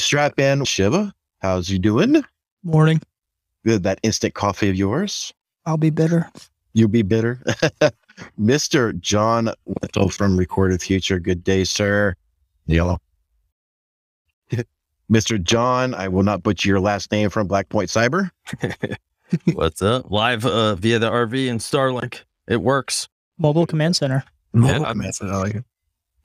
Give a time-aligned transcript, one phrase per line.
[0.00, 0.64] strap in.
[0.64, 2.22] Shiva, how's you doing?
[2.62, 3.00] Morning.
[3.64, 3.82] Good.
[3.82, 5.32] That instant coffee of yours.
[5.66, 6.28] I'll be bitter.
[6.72, 7.40] You'll be bitter.
[8.40, 8.98] Mr.
[9.00, 11.18] John Wintle from Recorded Future.
[11.18, 12.14] Good day, sir.
[12.66, 12.98] Yellow.
[15.10, 15.42] Mr.
[15.42, 18.30] John, I will not butcher your last name from Black Point Cyber.
[19.52, 20.10] What's up?
[20.10, 22.22] Live uh, via the RV and Starlink.
[22.48, 23.08] It works.
[23.38, 24.24] Mobile Command Center.
[24.54, 25.62] Yeah, I'm I like.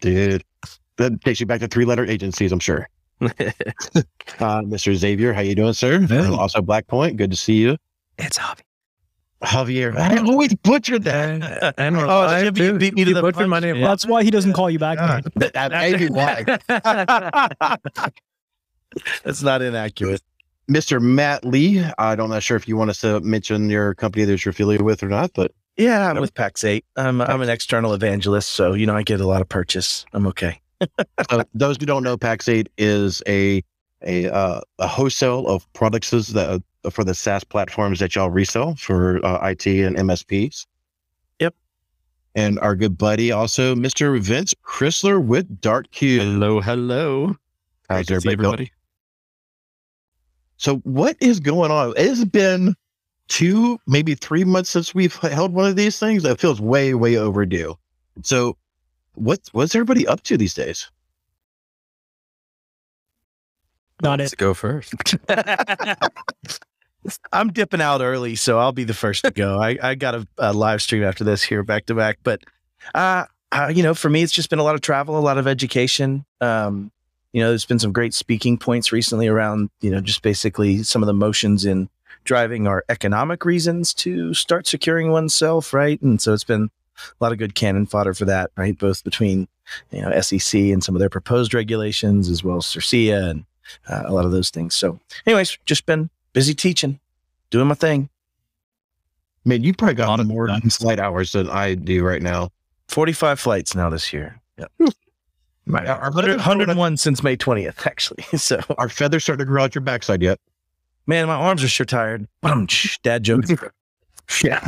[0.01, 0.43] Dude,
[0.97, 2.89] that takes you back to three letter agencies, I'm sure.
[4.39, 4.93] Uh, Mr.
[4.93, 6.01] Xavier, how you doing, sir?
[6.01, 6.27] Hey.
[6.27, 7.15] Also Black Point.
[7.15, 7.77] Good to see you.
[8.17, 8.63] it's hobby.
[9.43, 11.75] Javier, I always butchered that.
[11.77, 12.05] I know.
[12.09, 13.77] Oh, I you beat me to You the butchered my name.
[13.77, 13.87] Yeah.
[13.87, 14.97] That's why he doesn't call you back.
[14.97, 15.23] God.
[15.23, 15.31] then.
[15.35, 16.43] That, that may be why.
[19.23, 20.21] That's not inaccurate.
[20.69, 21.01] Mr.
[21.01, 24.43] Matt Lee, I don't know sure if you want us to mention your company that
[24.43, 26.83] you're affiliated with or not, but Yeah, I'm with Pax8.
[26.95, 30.05] I'm, I'm an external evangelist, so, you know, I get a lot of purchase.
[30.13, 30.59] I'm okay.
[31.29, 33.63] Uh, those who don't know, Pax8 is a
[34.03, 38.75] a uh, a wholesale of products that uh, for the SaaS platforms that y'all resell
[38.75, 40.65] for uh, IT and MSPs.
[41.39, 41.55] Yep.
[42.35, 44.19] And our good buddy, also Mr.
[44.19, 46.23] Vince Crisler with Dark Cubed.
[46.23, 47.35] Hello, hello.
[47.89, 48.71] How's Great to see everybody?
[50.57, 51.93] So, what is going on?
[51.97, 52.75] It's been
[53.27, 56.23] two, maybe three months since we've held one of these things.
[56.23, 57.77] That feels way, way overdue.
[58.23, 58.57] So,
[59.15, 60.89] what's what's everybody up to these days?
[64.01, 64.39] Not Let's it.
[64.39, 64.93] go first.
[67.31, 69.59] I'm dipping out early, so I'll be the first to go.
[69.59, 72.19] I, I got a, a live stream after this here back to back.
[72.23, 72.41] But,
[72.93, 75.37] uh, uh, you know, for me, it's just been a lot of travel, a lot
[75.37, 76.25] of education.
[76.41, 76.91] Um,
[77.31, 81.03] you know, there's been some great speaking points recently around, you know, just basically some
[81.03, 81.89] of the motions in
[82.23, 86.01] driving our economic reasons to start securing oneself, right?
[86.01, 86.69] And so it's been
[87.19, 88.77] a lot of good cannon fodder for that, right?
[88.77, 89.47] Both between,
[89.91, 93.45] you know, SEC and some of their proposed regulations, as well as CIRCIA and
[93.89, 94.75] uh, a lot of those things.
[94.75, 96.99] So, anyways, just been busy teaching,
[97.49, 98.09] doing my thing.
[99.45, 100.77] Man, you probably got Lot of more guns.
[100.77, 102.49] flight hours than I do right now.
[102.87, 104.39] 45 flights now this year.
[104.57, 104.71] Yep.
[105.67, 108.23] My, Our, 100, 101 since May 20th, actually.
[108.37, 110.39] So, our feathers starting to grow out your backside yet?
[111.07, 112.27] man, my arms are sure tired.
[112.41, 112.67] But I'm
[113.03, 113.45] dad joke.
[114.43, 114.59] yeah.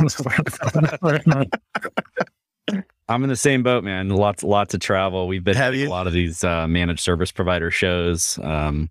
[3.08, 4.10] I'm in the same boat, man.
[4.10, 5.26] Lots, lots of travel.
[5.28, 5.88] We've been Have to you?
[5.88, 8.38] a lot of these uh, managed service provider shows.
[8.42, 8.90] Um,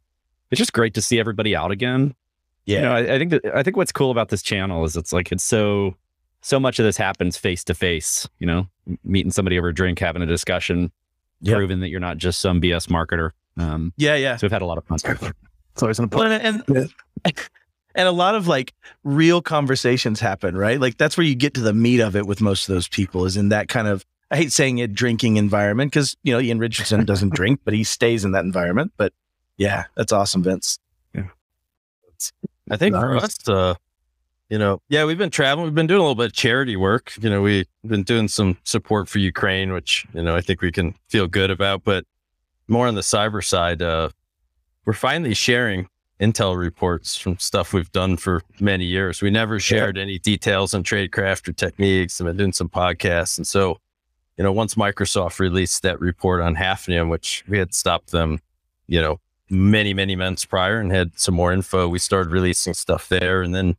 [0.50, 2.16] it's just great to see everybody out again.
[2.66, 2.78] Yeah.
[2.78, 5.14] You know, I, I think that I think what's cool about this channel is it's
[5.14, 5.96] like it's so
[6.42, 8.28] so much of this happens face to face.
[8.40, 8.68] You know,
[9.04, 10.92] meeting somebody over a drink, having a discussion,
[11.42, 11.56] Yep.
[11.56, 13.32] proving that you're not just some BS marketer.
[13.58, 14.36] Um, yeah, yeah.
[14.38, 14.98] so we've had a lot of fun.
[15.74, 16.90] it's always an Well, and, and,
[17.98, 20.80] and a lot of like real conversations happen, right?
[20.80, 23.26] Like that's where you get to the meat of it with most of those people
[23.26, 26.60] is in that kind of, I hate saying it, drinking environment because, you know, Ian
[26.60, 28.94] Richardson doesn't drink, but he stays in that environment.
[28.98, 29.14] But
[29.58, 30.80] yeah, that's awesome, Vince.
[31.14, 31.24] Yeah.
[32.70, 33.74] I think for us, uh,
[34.50, 35.66] you know, yeah, we've been traveling.
[35.66, 37.14] We've been doing a little bit of charity work.
[37.20, 40.72] You know, we've been doing some support for Ukraine, which, you know, I think we
[40.72, 41.84] can feel good about.
[41.84, 42.06] But
[42.68, 44.10] more on the cyber side, uh,
[44.86, 49.22] we're finally sharing intel reports from stuff we've done for many years.
[49.22, 52.20] We never shared any details on tradecraft or techniques.
[52.20, 53.38] I've been doing some podcasts.
[53.38, 53.80] And so,
[54.38, 58.40] you know, once Microsoft released that report on Hafnium, which we had stopped them,
[58.88, 59.20] you know,
[59.50, 63.42] many, many months prior and had some more info, we started releasing stuff there.
[63.42, 63.78] And then,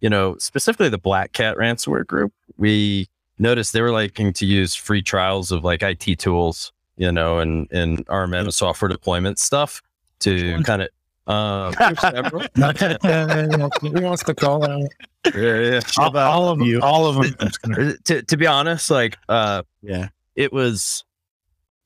[0.00, 3.08] you know, specifically the Black Cat ransomware group, we
[3.38, 7.70] noticed they were liking to use free trials of like IT tools, you know, and,
[7.70, 9.82] and RMM software deployment stuff
[10.20, 10.88] to kind of,
[11.26, 12.40] uh, there's several.
[13.80, 14.88] Who wants to call out?
[15.34, 15.80] yeah, yeah.
[15.98, 16.80] All, all of you.
[16.80, 17.34] All of them.
[17.40, 20.08] I'm just gonna- Uh, to to be honest, like uh Yeah.
[20.36, 21.04] it was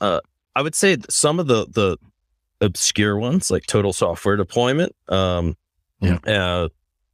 [0.01, 0.21] uh
[0.57, 1.97] I would say some of the the
[2.61, 5.57] obscure ones like total software deployment um
[6.01, 6.19] Yeah.
[6.27, 6.69] uh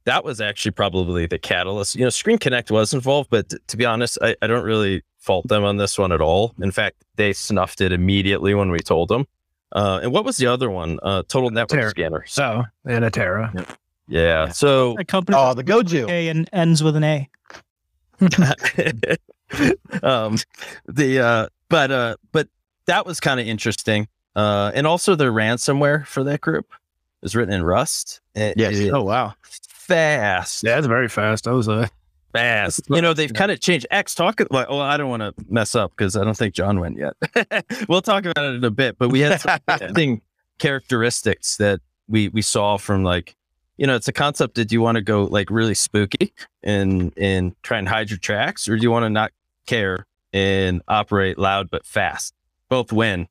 [0.05, 1.95] that was actually probably the catalyst.
[1.95, 5.01] You know, Screen Connect was involved, but t- to be honest, I, I don't really
[5.17, 6.53] fault them on this one at all.
[6.61, 9.25] In fact, they snuffed it immediately when we told them.
[9.75, 10.97] Uh, and what was the other one?
[11.03, 11.89] Uh, Total Network Terra.
[11.91, 12.23] Scanner.
[12.27, 13.53] So, and a Terra.
[14.07, 14.47] Yeah.
[14.49, 16.09] So A company Oh, the Goju.
[16.09, 17.29] A and ends with an A.
[20.03, 20.37] um
[20.87, 22.47] the uh but uh but
[22.87, 26.71] that was kind of interesting uh and also the ransomware for that group
[27.21, 28.75] is written in rust It- Yes.
[28.75, 29.33] it- Oh, wow.
[29.43, 31.47] fast Yeah, it's very fast.
[31.47, 31.87] I was uh,
[32.35, 32.81] fast.
[32.89, 33.87] You know they've kind of changed.
[33.91, 36.79] X talk like well i don't want to mess up because i don't think john
[36.79, 37.13] went yet.
[37.89, 40.21] We'll talk about it in a bit but we had some
[40.59, 43.35] characteristics that we we saw from like
[43.77, 46.33] you know it's a concept that you want to go like really spooky
[46.63, 49.31] and and try and hide your tracks or do you want to not
[49.67, 52.33] care and operate loud but fast?
[52.69, 53.27] Both win.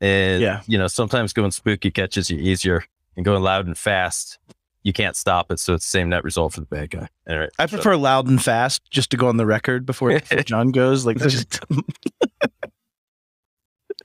[0.00, 0.62] And Yeah.
[0.66, 2.84] you know, sometimes going spooky catches you easier,
[3.16, 4.38] and going loud and fast,
[4.88, 5.60] you can't stop it.
[5.60, 7.08] So it's the same net result for the bad guy.
[7.28, 10.42] Anyway, I so- prefer loud and fast, just to go on the record before, before
[10.44, 11.04] John goes.
[11.04, 11.60] Like, that's just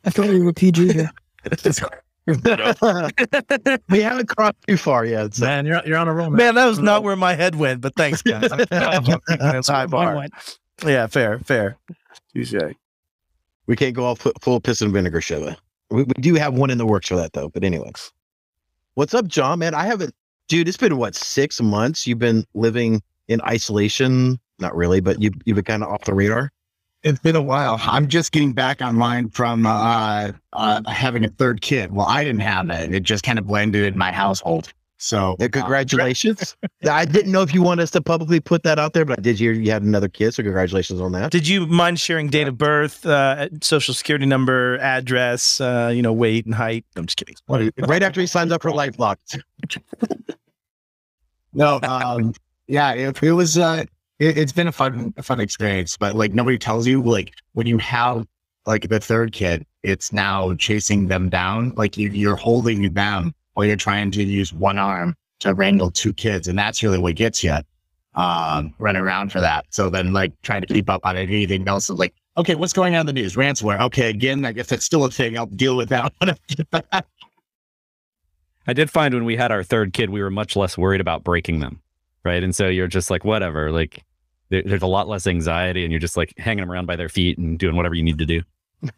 [0.03, 1.09] I thought we were PG here.
[3.89, 5.35] we haven't crossed too far yet.
[5.35, 5.45] So.
[5.45, 6.38] Man, you're you're on a roll, man.
[6.38, 7.80] man, that was not where my head went.
[7.80, 8.50] But thanks, guys.
[8.69, 10.27] That's high bar.
[10.85, 11.77] Yeah, fair, fair.
[12.35, 12.75] Touche.
[13.68, 15.56] We can't go all fu- full piss and vinegar show.
[15.89, 17.47] We, we do have one in the works for that though.
[17.47, 18.12] But anyways,
[18.95, 19.59] what's up, John?
[19.59, 20.13] Man, I haven't,
[20.54, 20.68] dude.
[20.68, 22.06] It's been what six months.
[22.06, 24.40] You've been living in isolation.
[24.60, 26.52] Not really, but you you've been kind of off the radar.
[27.02, 27.80] It's been a while.
[27.82, 31.92] I'm just getting back online from uh, uh, having a third kid.
[31.92, 32.94] Well, I didn't have it.
[32.94, 34.72] It just kind of blended in my household.
[34.98, 36.56] So, Yeah, congratulations.
[36.88, 39.22] I didn't know if you want us to publicly put that out there, but I
[39.22, 41.32] did hear you had another kid, so congratulations on that.
[41.32, 46.14] Did you mind sharing date of birth, uh, social security number, address, uh, you know,
[46.14, 46.86] weight and height?
[46.96, 47.36] I'm just kidding.
[47.50, 49.18] right after he signs up for LifeLock.
[51.54, 52.34] no, um,
[52.68, 53.58] yeah, it, it was.
[53.58, 53.86] Uh,
[54.20, 55.98] it, it's been a fun, a fun experience.
[55.98, 58.26] But like nobody tells you, like when you have
[58.66, 61.74] like the third kid, it's now chasing them down.
[61.76, 66.14] Like you, you're holding them while you're trying to use one arm to wrangle two
[66.14, 67.58] kids, and that's really what gets you.
[68.16, 69.66] Um, running around for that.
[69.70, 72.94] So then, like trying to keep up on anything else is like, okay, what's going
[72.94, 73.36] on in the news?
[73.36, 73.82] Ransomware.
[73.82, 75.36] Okay, again, I guess that's still a thing.
[75.36, 77.06] I'll deal with that when I get back.
[78.68, 81.24] I did find when we had our third kid, we were much less worried about
[81.24, 81.81] breaking them,
[82.24, 82.44] right?
[82.44, 83.71] And so you're just like, whatever.
[83.71, 84.04] Like,
[84.50, 87.10] there, there's a lot less anxiety, and you're just like hanging them around by their
[87.10, 88.42] feet and doing whatever you need to do.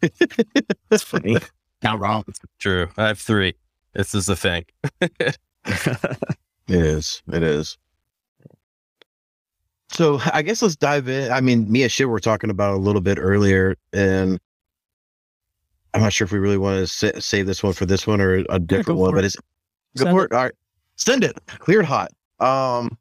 [0.90, 1.38] That's funny.
[1.82, 2.24] Not wrong.
[2.58, 2.88] True.
[2.96, 3.54] I have three.
[3.94, 4.64] This is the thing.
[6.68, 7.22] It is.
[7.32, 7.78] It is.
[9.90, 11.30] So I guess let's dive in.
[11.30, 14.40] I mean, me and shit were talking about a little bit earlier, and
[15.94, 18.20] I'm not sure if we really want to sa- save this one for this one
[18.20, 19.36] or a different one, for but it's
[19.96, 20.32] go Send for it.
[20.32, 20.32] it.
[20.34, 20.52] All right,
[20.96, 21.36] send it.
[21.58, 22.10] Cleared hot.
[22.40, 22.96] Um,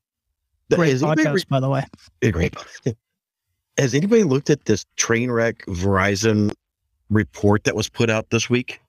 [0.69, 1.83] th- Great has anybody podcast, by the way.
[2.31, 2.56] great.
[3.77, 6.53] Has anybody looked at this train wreck Verizon
[7.09, 8.80] report that was put out this week?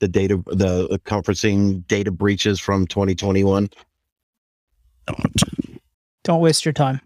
[0.00, 3.68] The data, the, the conferencing data breaches from 2021.
[5.06, 5.42] Don't
[6.24, 7.00] Don't waste your time.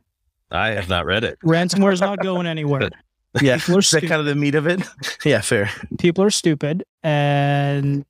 [0.51, 1.39] I have not read it.
[1.45, 2.89] Ransomware is not going anywhere.
[3.41, 4.83] Yeah, People are is that kind of the meat of it?
[5.25, 5.71] yeah, fair.
[5.99, 8.05] People are stupid, and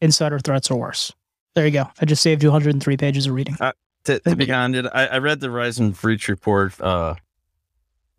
[0.00, 1.12] insider threats are worse.
[1.58, 1.90] There you go.
[2.00, 3.56] I just saved you 103 pages of reading.
[4.04, 7.16] To, to be candid, I, I read the Verizon breach report uh,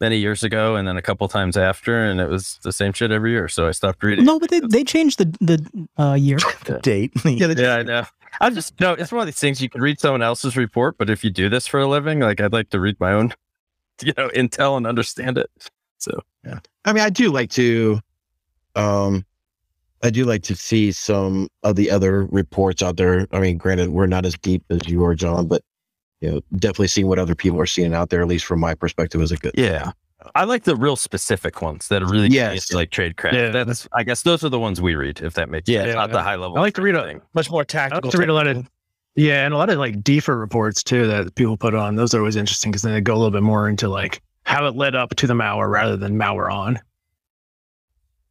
[0.01, 3.11] many years ago, and then a couple times after, and it was the same shit
[3.11, 3.47] every year.
[3.47, 4.25] So I stopped reading.
[4.25, 6.37] No, but they, they changed the the uh, year.
[6.65, 7.13] The date.
[7.25, 8.03] Yeah, they- Yeah, I know.
[8.41, 8.91] I just no.
[8.91, 11.47] It's one of these things you can read someone else's report, but if you do
[11.47, 13.33] this for a living, like I'd like to read my own,
[14.03, 15.49] you know, intel and understand it.
[15.97, 16.59] So yeah.
[16.83, 18.01] I mean, I do like to,
[18.75, 19.25] um,
[20.03, 23.27] I do like to see some of the other reports out there.
[23.31, 25.61] I mean, granted, we're not as deep as you are, John, but
[26.21, 28.73] you know, definitely seeing what other people are seeing out there, at least from my
[28.75, 29.53] perspective, is a good.
[29.55, 29.91] yeah,
[30.35, 32.53] I like the real specific ones that are really Yes.
[32.55, 32.73] yes.
[32.73, 33.53] like trade credit.
[33.53, 33.63] Yeah.
[33.63, 35.21] That's I guess those are the ones we read.
[35.21, 35.83] If that makes Yeah.
[35.83, 36.13] sense, not Yeah.
[36.17, 36.57] the high level.
[36.57, 37.21] I like to read a- thing.
[37.33, 38.07] Much more I tactical.
[38.09, 38.67] like to read a lot of
[39.15, 41.95] yeah, and a lot of like deeper reports too that people put on.
[41.95, 44.65] Those are always interesting because then they go a little bit more into like how
[44.67, 46.79] it led up to the malware rather than malware on.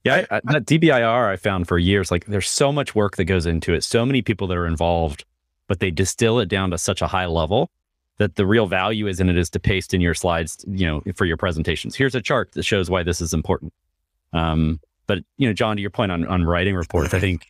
[0.05, 3.25] Yeah, I, I, that DBIR I found for years, like there's so much work that
[3.25, 5.25] goes into it, so many people that are involved,
[5.67, 7.71] but they distill it down to such a high level
[8.19, 11.03] that the real value is in it is to paste in your slides, you know,
[11.15, 11.97] for your presentations.
[11.97, 13.73] Here's a chart that shows why this is important.
[14.33, 17.47] Um, but you know, John, to your point on on writing reports, I think,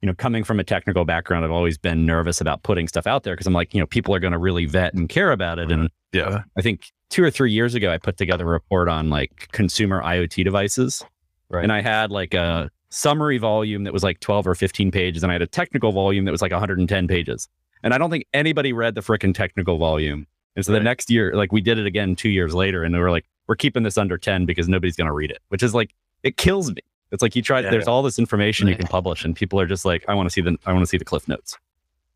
[0.00, 3.22] you know, coming from a technical background, I've always been nervous about putting stuff out
[3.22, 5.58] there because I'm like, you know, people are going to really vet and care about
[5.58, 5.70] it.
[5.70, 6.42] And Yeah.
[6.56, 10.02] I think two or three years ago, I put together a report on like consumer
[10.02, 11.04] IoT devices.
[11.52, 11.62] Right.
[11.62, 15.30] And I had like a summary volume that was like 12 or 15 pages, and
[15.30, 17.48] I had a technical volume that was like 110 pages.
[17.82, 20.26] And I don't think anybody read the frickin' technical volume.
[20.56, 22.98] And so the next year, like we did it again two years later, and they
[22.98, 25.74] were like, we're keeping this under 10 because nobody's going to read it, which is
[25.74, 26.80] like, it kills me.
[27.10, 27.70] It's like you try, Yeah.
[27.70, 30.32] there's all this information you can publish, and people are just like, I want to
[30.32, 31.58] see the, I want to see the cliff notes.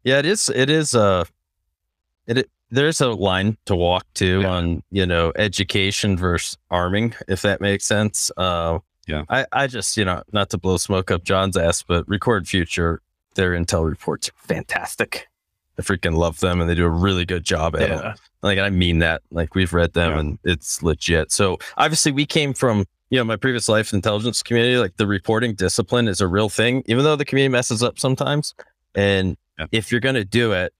[0.05, 0.49] Yeah, it is.
[0.55, 0.95] It is.
[0.95, 1.25] Uh,
[2.27, 4.49] it, it there's a line to walk to Yeah.
[4.49, 8.31] on you know education versus arming, if that makes sense.
[8.37, 9.23] Uh, Yeah.
[9.29, 13.01] I I just you know not to blow smoke up John's ass, but Record Future,
[13.35, 15.29] their intel reports are fantastic.
[15.79, 18.21] I freaking love them, and they do a really good job at it.
[18.43, 19.23] Like I mean that.
[19.31, 20.19] Like we've read them, Yeah.
[20.21, 21.31] and it's legit.
[21.33, 24.79] So obviously, we came from you know my previous life intelligence community.
[24.79, 28.55] Like the reporting discipline is a real thing, even though the community messes up sometimes.
[28.95, 29.67] And Yeah.
[29.71, 30.73] if you're going to do it,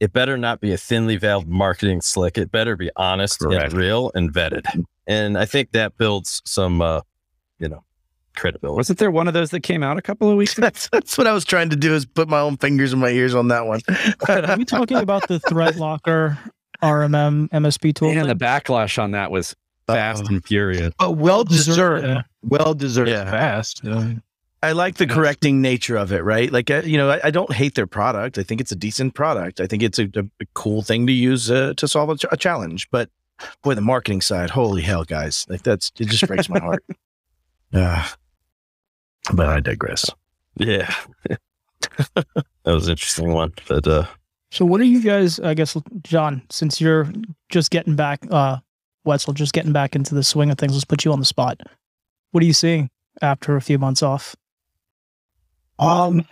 [0.00, 2.36] it better not be a thinly veiled marketing slick.
[2.36, 3.72] It better be honest Correct.
[3.72, 4.64] and real and vetted.
[5.06, 7.00] And I think that builds some, uh,
[7.60, 7.84] you know,
[8.36, 8.76] credibility.
[8.76, 10.62] Wasn't there one of those that came out a couple of weeks ago?
[10.62, 13.10] That's that's what I was trying to do is put my own fingers in my
[13.10, 13.80] ears on that one.
[14.28, 16.38] Are we talking about the Threat Locker
[16.82, 18.12] RMM MSP tool?
[18.12, 19.54] Man, the backlash on that was
[19.86, 20.92] fast and furious.
[20.98, 22.06] But well deserved.
[22.06, 22.22] Yeah.
[22.42, 23.10] Well deserved.
[23.10, 23.30] Yeah.
[23.30, 23.82] Fast.
[23.84, 24.14] Yeah.
[24.62, 26.52] I like the correcting nature of it, right?
[26.52, 28.36] Like, uh, you know, I, I don't hate their product.
[28.36, 29.58] I think it's a decent product.
[29.58, 32.26] I think it's a, a, a cool thing to use uh, to solve a, ch-
[32.30, 32.86] a challenge.
[32.90, 33.08] But
[33.62, 35.46] boy, the marketing side, holy hell, guys!
[35.48, 36.84] Like that's it just breaks my heart.
[37.72, 38.06] Yeah,
[39.32, 40.10] but I digress.
[40.56, 40.92] Yeah.
[42.14, 42.26] that
[42.64, 43.52] was an interesting one.
[43.68, 44.06] But uh
[44.50, 47.08] So what are you guys, I guess, John, since you're
[47.48, 48.58] just getting back, uh,
[49.04, 51.60] Wetzel, just getting back into the swing of things, let's put you on the spot.
[52.32, 52.90] What are you seeing
[53.22, 54.34] after a few months off?
[55.78, 56.26] Um,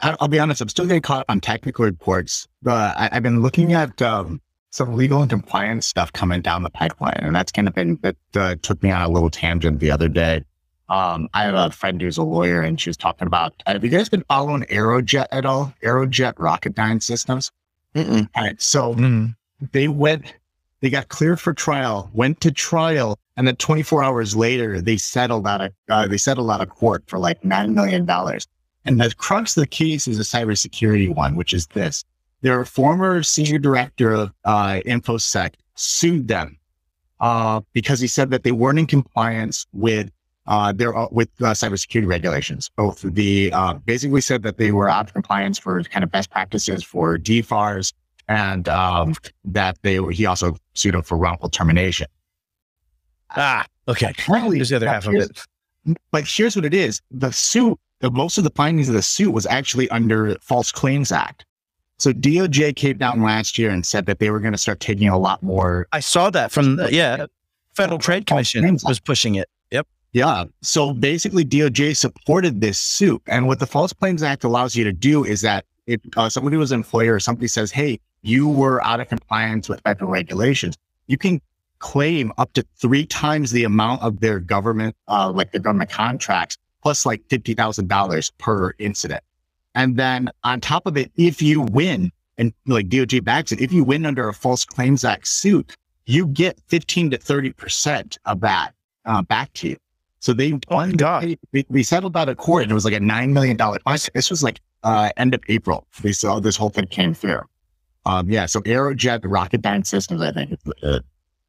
[0.00, 0.60] I- I'll be honest.
[0.60, 4.40] I'm still getting caught up on technical reports, but I, I've been looking at um,
[4.72, 8.16] some legal and compliance stuff coming down the pipeline, and that's kind of been that
[8.34, 10.42] uh, took me on a little tangent the other day.
[10.88, 13.54] Um, I have a friend who's a lawyer, and she was talking about.
[13.66, 15.72] Have you guys been following Aerojet at all?
[15.84, 17.50] Aerojet Rocketdyne Systems.
[17.94, 18.28] Mm-mm.
[18.34, 19.36] All right, so Mm.
[19.72, 20.34] they went
[20.80, 25.46] they got cleared for trial went to trial and then 24 hours later they settled
[25.46, 28.48] out of uh, they settled out of court for like nine million dollars
[28.84, 32.02] and the crux of the case is a cybersecurity one which is this
[32.42, 36.58] their former senior director of uh, infosec sued them
[37.20, 40.10] uh, because he said that they weren't in compliance with
[40.46, 42.70] uh, their uh, with uh, cybersecurity regulations.
[42.76, 46.30] Both the uh, basically said that they were out of compliance for kind of best
[46.30, 47.92] practices for DFARS,
[48.28, 52.08] and um, that they were, he also sued them for wrongful termination.
[53.36, 54.10] Ah, okay.
[54.10, 55.46] Apparently, There's the other half of it.
[56.10, 59.30] But here's what it is: the suit, the, most of the findings of the suit
[59.30, 61.46] was actually under False Claims Act.
[62.02, 65.08] So DOJ came down last year and said that they were going to start taking
[65.08, 67.26] a lot more I saw that from the, yeah,
[67.74, 69.48] Federal Trade Commission was pushing it.
[69.70, 69.86] Yep.
[70.12, 70.46] Yeah.
[70.62, 73.22] So basically, DOJ supported this suit.
[73.28, 76.56] And what the False Claims Act allows you to do is that if uh, somebody
[76.56, 80.76] was an employer or somebody says, hey, you were out of compliance with federal regulations,
[81.06, 81.40] you can
[81.78, 86.58] claim up to three times the amount of their government, uh, like their government contracts,
[86.82, 89.22] plus like $50,000 per incident.
[89.74, 93.72] And then on top of it, if you win, and like DOJ backs it, if
[93.72, 95.76] you win under a False Claims Act suit,
[96.06, 98.72] you get 15 to 30% of that
[99.04, 99.76] uh, back to you.
[100.20, 100.76] So they Oh.
[101.20, 103.56] They, they- they settled out of court and it was like a $9 million.
[104.14, 105.86] This was like uh, end of April.
[106.02, 107.40] They saw this whole thing came through.
[108.04, 108.46] Um, yeah.
[108.46, 110.52] So Aerojet Rocketdyne Systems, I think.
[110.52, 111.00] It's, uh,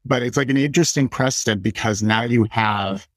[0.04, 3.08] but it's like an interesting precedent because now you have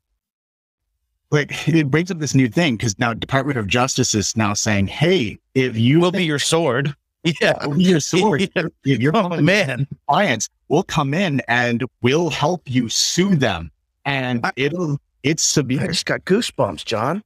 [1.32, 4.88] like it brings up this new thing because now Department of Justice is now saying,
[4.88, 6.96] hey, if you Will be your sword.
[7.42, 7.66] Yeah.
[7.68, 8.68] will be your sword, Yeah.
[8.86, 9.86] if you're Oh man.
[10.08, 13.70] clients, we'll come in and we'll help you sue them.
[14.06, 17.22] And I- it'll it's severe." I just got goosebumps, John.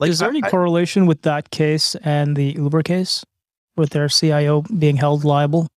[0.00, 3.24] Like, Is there I- any I- correlation with that case and the Uber case
[3.76, 5.68] with their CIO being held liable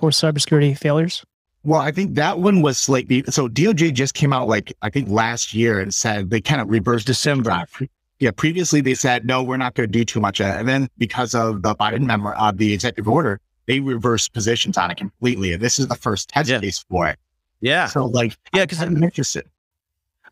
[0.00, 1.24] for cybersecurity failures?
[1.66, 5.08] Well, I think that one was slightly so DOJ just came out like I think
[5.08, 7.64] last year and said they kind of reversed December.
[7.72, 10.56] Pre- yeah, previously they said no, we're not going to do too much, of it.
[10.60, 14.92] and then because of the Biden memo, uh, the executive order, they reversed positions on
[14.92, 15.52] it completely.
[15.54, 16.60] And this is the first test Yeah.
[16.60, 17.18] case for it.
[17.60, 17.86] Yeah.
[17.88, 19.44] So, like, Yeah, because I'm interested.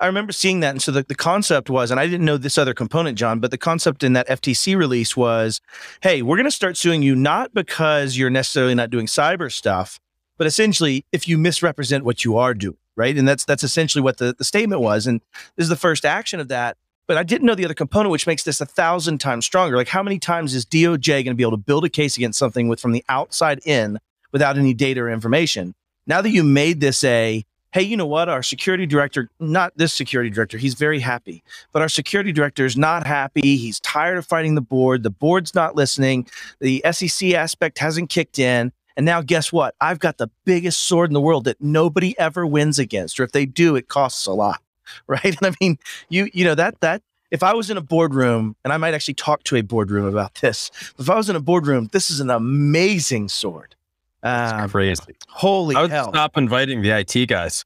[0.00, 0.70] I remember seeing that.
[0.70, 3.50] And so the, the concept was, and I didn't know this other component, John, but
[3.50, 5.60] the concept in that FTC release was
[6.00, 9.98] hey, we're going to start suing you not because you're necessarily not doing cyber stuff,
[10.36, 13.16] but essentially if you misrepresent what you are doing, right?
[13.16, 15.06] And that's that's essentially what the, the statement was.
[15.06, 15.20] And
[15.56, 16.76] this is the first action of that.
[17.06, 19.76] But I didn't know the other component, which makes this a thousand times stronger.
[19.76, 22.38] Like, how many times is DOJ going to be able to build a case against
[22.38, 23.98] something with from the outside in
[24.32, 25.74] without any data or information?
[26.06, 28.28] Now that you made this a hey, you know what?
[28.28, 32.76] Our security director, not this security director, he's very happy, but our security director is
[32.76, 33.56] not happy.
[33.56, 35.02] He's tired of fighting the board.
[35.02, 36.28] The board's not listening.
[36.60, 38.72] The SEC aspect hasn't kicked in.
[38.96, 39.74] And now, guess what?
[39.80, 43.32] I've got the biggest sword in the world that nobody ever wins against, or if
[43.32, 44.60] they do, it costs a lot,
[45.06, 45.24] right?
[45.24, 48.72] And I mean, you, you know that that if I was in a boardroom, and
[48.72, 50.70] I might actually talk to a boardroom about this.
[50.98, 53.74] If I was in a boardroom, this is an amazing sword.
[54.22, 55.16] Um, crazy.
[55.28, 56.08] holy I would hell!
[56.08, 57.64] stop inviting the IT guys.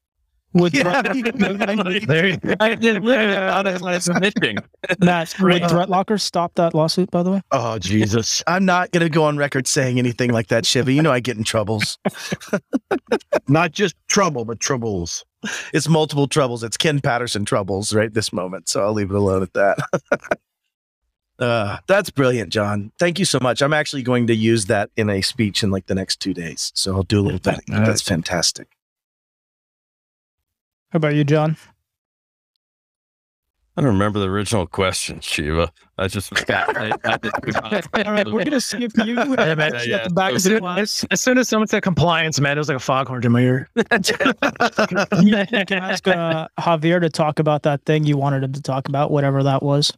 [0.59, 1.03] Would Yeah.
[2.07, 2.55] there you go.
[2.61, 4.63] I didn't snitching.
[5.01, 7.43] Matt, would Threat Locker stop that lawsuit, by the way?
[7.51, 8.43] Oh Jesus!
[8.47, 10.93] I'm not going to go on record saying anything like that, Shiva.
[10.93, 11.99] You know I get in troubles.
[13.49, 15.25] Not just trouble, but troubles.
[15.73, 16.65] It's multiple troubles.
[16.65, 18.69] It's Ken Patterson troubles right this moment.
[18.69, 19.79] So I'll leave it alone at that.
[21.39, 22.93] uh, that's brilliant, John.
[22.99, 23.63] Thank you so much.
[23.63, 26.73] I'm actually going to use that in a speech in like the next two days.
[26.75, 27.61] So I'll do a little bit.
[27.69, 28.69] That's fantastic.
[30.91, 31.57] How about you, John?
[33.77, 35.71] I don't remember the original question, Shiva.
[35.99, 39.15] I just I, I just- All right, we're gonna skip you.
[39.39, 39.75] Yeah, man.
[39.75, 42.57] At the back of As the soon, as, as soon as someone said compliance, man,
[42.57, 43.69] it was like a foghorn in my ear.
[43.77, 48.89] You can ask uh, Javier to talk about that thing you wanted him to talk
[48.89, 49.93] about, whatever that was.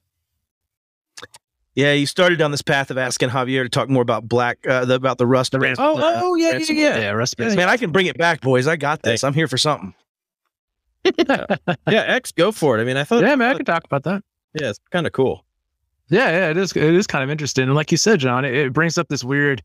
[1.75, 4.85] Yeah, you started down this path of asking Javier to talk more about black, uh,
[4.85, 5.53] the, about the rust.
[5.53, 6.99] The ran- oh, oh, yeah, yeah, ransom- yeah.
[6.99, 8.67] yeah, rust Man, I can bring it back, boys.
[8.67, 9.25] I got this.
[9.25, 9.95] I'm here for something.
[11.05, 11.47] Yeah,
[11.87, 12.83] X, go for it.
[12.83, 14.23] I mean, I thought Yeah, man, I can talk about that.
[14.55, 15.45] yeah, it's kind of cool.
[16.09, 16.73] Yeah, yeah, it is.
[16.73, 19.23] It is kind of interesting, and like you said, John, it, it brings up this
[19.23, 19.63] weird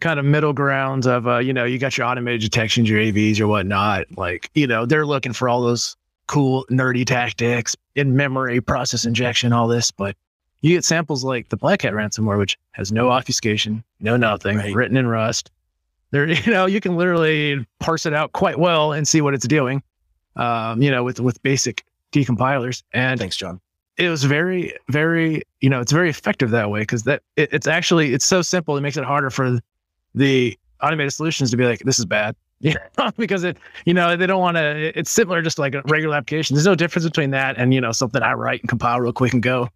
[0.00, 3.38] kind of middle ground of, uh, you know, you got your automated detections, your AVs,
[3.38, 4.06] your whatnot.
[4.16, 5.96] Like, you know, they're looking for all those
[6.26, 10.16] cool nerdy tactics in memory, process injection, all this, but
[10.62, 14.74] you get samples like the Black Cat ransomware, which has no obfuscation, no nothing, Right.
[14.74, 15.50] written in Rust.
[16.10, 19.46] There, you know, you can literally parse it out quite well and see what it's
[19.46, 19.82] doing.
[20.36, 23.60] Um, you know, with with basic decompilers, and Thanks, John.
[23.96, 27.66] it was very very you know it's very effective that way because that it, it's
[27.66, 29.58] actually it's so simple it makes it harder for
[30.14, 32.34] the automated solutions to be like this is bad.
[32.64, 32.76] Yeah.
[33.16, 36.54] Because it you know they don't want to it's similar just like a regular application.
[36.54, 39.32] There's no difference between that and you know something i write and compile real quick
[39.32, 39.68] and go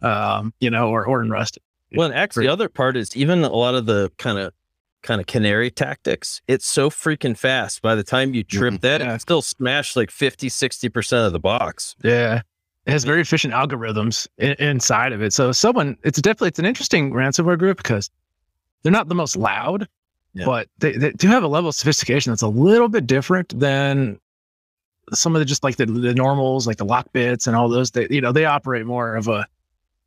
[0.00, 1.58] um you know or or in rust.
[1.94, 4.54] Well, and X, the other part is even a lot of the kind of
[5.02, 7.82] kind of canary tactics, it's so freaking fast.
[7.82, 8.80] By the time you trip mm-hmm.
[8.80, 9.14] that, Yeah.
[9.14, 11.96] it still smashed like 50, 60% of the box.
[12.02, 12.42] Yeah.
[12.86, 15.32] It has very efficient algorithms in, inside of it.
[15.32, 18.10] So someone, it's definitely, it's an interesting ransomware group because
[18.82, 19.86] they're not the most loud,
[20.34, 20.46] Yeah.
[20.46, 24.18] but they, they do have a level of sophistication that's a little bit different than
[25.12, 27.90] some of the, just like the, the normals, like the lock bits and all those,
[27.90, 29.46] they, you know, they operate more of a,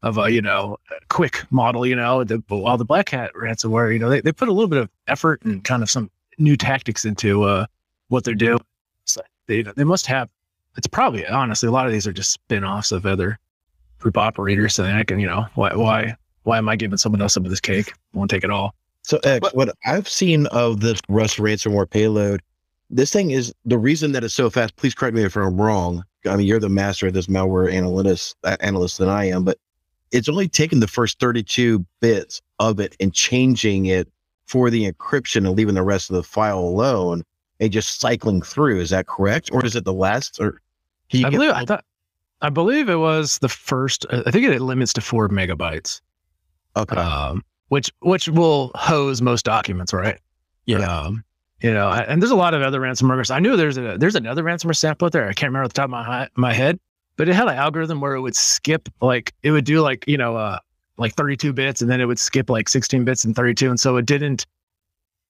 [0.03, 0.77] of a, you know,
[1.09, 4.47] quick model, you know, the, while the Black Cat ransomware, you know, they, they put
[4.47, 7.65] a little bit of effort and kind of some new tactics into, uh,
[8.09, 8.59] what they're doing.
[9.05, 10.29] So they, they must have
[10.77, 13.39] it's probably honestly a lot of these are just spin-offs of other
[13.99, 17.33] group operators so i can you know why why why am i giving someone else
[17.33, 20.79] some of this cake I won't take it all So X, what I've seen of
[20.79, 22.41] this Rust ransomware payload,
[22.89, 24.75] this thing is the reason that it's so fast.
[24.75, 26.03] Please correct me if I'm wrong.
[26.25, 29.57] I mean, you're the master of this malware analyst uh, analyst than I am, but
[30.13, 34.07] it's only taking the first 32 bits of it and changing it
[34.45, 37.23] for the encryption and leaving the rest of the file alone
[37.59, 38.79] and just cycling through.
[38.79, 40.39] Is that correct, or is it the last?
[40.39, 40.61] Or
[41.13, 41.83] i believe i thought
[42.41, 46.01] i believe it was the first i think it limits to four megabytes
[46.75, 46.95] okay.
[46.95, 50.19] um which which will hose most documents right
[50.65, 50.79] Yeah.
[50.79, 51.23] um
[51.61, 54.43] you know and there's a lot of other ransomwares i knew there's a there's another
[54.43, 56.79] ransomware sample out there i can't remember off the top of my my head
[57.17, 60.17] but it had an algorithm where it would skip like it would do like you
[60.17, 60.59] know uh
[60.97, 63.97] like 32 bits and then it would skip like 16 bits and 32 and so
[63.97, 64.45] it didn't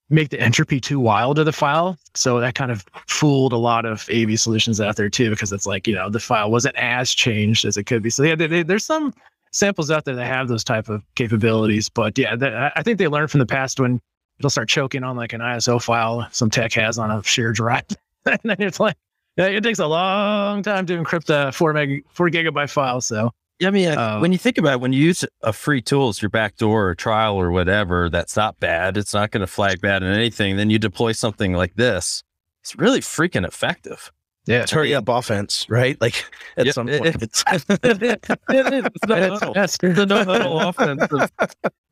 [0.09, 1.97] make the entropy too wild of the file.
[2.13, 5.65] So that kind of fooled a lot of av solutions out there too because it's
[5.65, 8.09] like you know the file wasn't as changed as it could be.
[8.09, 9.13] So yeah they, they- there's some
[9.51, 13.29] samples out there that have those type of capabilities but yeah I- think they learned
[13.31, 14.01] from the past when
[14.39, 17.85] it'll start choking on like an iso file some tech has on a shared drive.
[18.25, 18.95] And then it's like
[19.37, 23.67] it takes a long time to encrypt a four meg four gigabyte file so Yeah,
[23.69, 26.21] I mean, Uh, when you think about it, when you use a free tool as
[26.21, 28.97] your backdoor or trial or whatever, that's not bad.
[28.97, 30.57] It's not going to flag bad in anything.
[30.57, 32.23] Then you deploy something like this.
[32.61, 34.11] It's really freaking effective.
[34.45, 35.99] yeah Hurry up offense, right?
[36.01, 36.25] Like
[36.57, 37.15] at Yeah, some it- point.
[37.21, 39.53] it's, it's no That's- huddle.
[39.55, 41.01] It's a no huddle offense.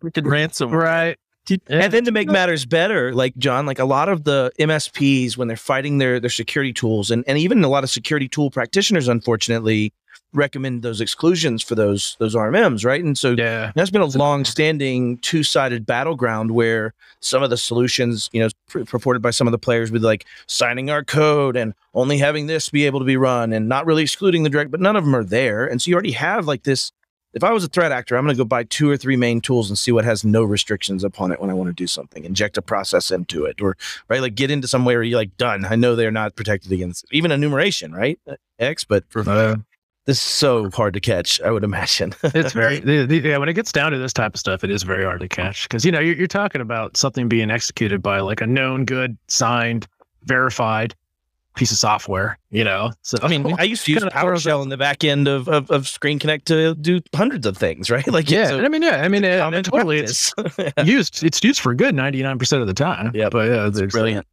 [0.04, 0.72] Freaking ransom.
[0.72, 1.18] right
[1.50, 5.48] And then to make matters better, like John, like a lot of the MSPs when
[5.48, 9.08] they're fighting their their security tools, and, and even a lot of security tool practitioners,
[9.08, 9.92] unfortunately,
[10.34, 13.04] recommend those exclusions for those those RMMs, right?
[13.04, 18.42] And so yeah There's been a long-standing two-sided battleground where some of the solutions, you
[18.42, 22.18] know, pr- purported by some of the players, with like signing our code and only
[22.18, 24.96] having this be able to be run, and not really excluding the direct, but none
[24.96, 25.66] of them are there.
[25.66, 26.92] And so you already have like this.
[27.34, 29.40] If I was a threat actor, I'm going to go buy two or three main
[29.40, 32.26] tools and see what has no restrictions upon it when I want to do something.
[32.26, 33.78] Inject a process into it, or
[34.10, 35.66] right, like get into somewhere where you're like done.
[35.66, 38.20] I know they're not protected against even enumeration, right?
[38.60, 39.56] X, but Uh,
[40.06, 41.40] this is so hard to catch.
[41.42, 42.14] I would imagine.
[42.24, 44.72] it's very the, the, yeah when it gets down to this type of stuff it
[44.72, 48.02] is very hard to catch because you know you're, you're talking about something being executed
[48.02, 49.88] by like a known good signed
[50.24, 50.96] verified
[51.56, 54.78] piece of software you know so I mean, I used to use PowerShell in the
[54.78, 58.08] back end of, of, of Screen Connect to do hundreds of things, right?
[58.12, 60.34] Like, yeah it's a and i mean yeah i mean it, and totally it's
[60.84, 64.26] used it's used for good 99% of the time Yeah, but yeah It's there's brilliant.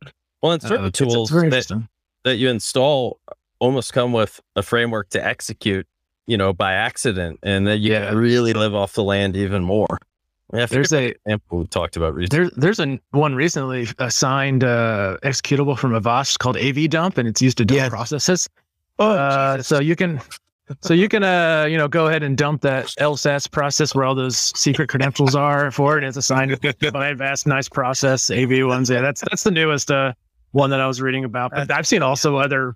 [0.43, 1.89] Well, and uh, certain it's- it's tools that,
[2.25, 3.19] that you install
[3.59, 5.85] almost come with a framework to execute,
[6.29, 8.13] you know, by accident, and then you Yeah.
[8.13, 9.99] really live off the land even more.
[10.55, 12.45] Yeah, there's a example we talked about recently.
[12.45, 17.43] There, there's a one recently assigned uh, executable from Avast called AV dump, and it's
[17.43, 17.89] used to dump Yes.
[17.91, 18.49] processes.
[18.99, 20.21] Oh, Uh, so you can,
[20.81, 24.15] so you can uh you know go ahead and dump that LSASS process where all
[24.15, 25.99] those secret credentials are for it.
[26.05, 26.59] And it's assigned
[26.93, 28.89] by Advanced Nice Process AV ones.
[28.91, 30.13] Yeah, that's that's the newest uh
[30.53, 31.51] one that I was reading about.
[31.53, 32.75] But I've seen also other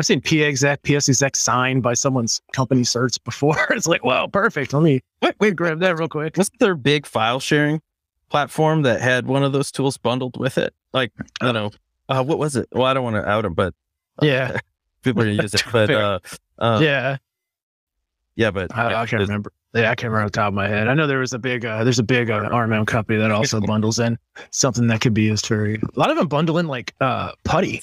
[0.00, 3.58] I've seen PA exec, PS exec signed by someone's company certs before.
[3.70, 4.72] it's like, well, perfect.
[4.72, 6.38] Let me wait, wait, grab that real quick.
[6.38, 7.82] Wasn't there a big file sharing
[8.30, 10.72] platform that had one of those tools bundled with it?
[10.94, 11.70] Like, I don't know.
[12.08, 12.66] Uh, what was it?
[12.72, 13.74] Well, I don't want to out them, but
[14.22, 14.56] uh, Yeah.
[15.02, 15.64] people are gonna use it.
[15.70, 16.18] But uh,
[16.58, 17.18] uh, yeah.
[18.36, 19.52] yeah, but I, I can't remember.
[19.74, 20.88] Yeah, I can't remember off the top of my head.
[20.88, 23.60] I know there was a big, uh, there's a big uh, RMM company that also
[23.60, 24.16] bundles in
[24.50, 25.66] something that could be used for.
[25.74, 27.82] A lot of them bundle in like uh, putty.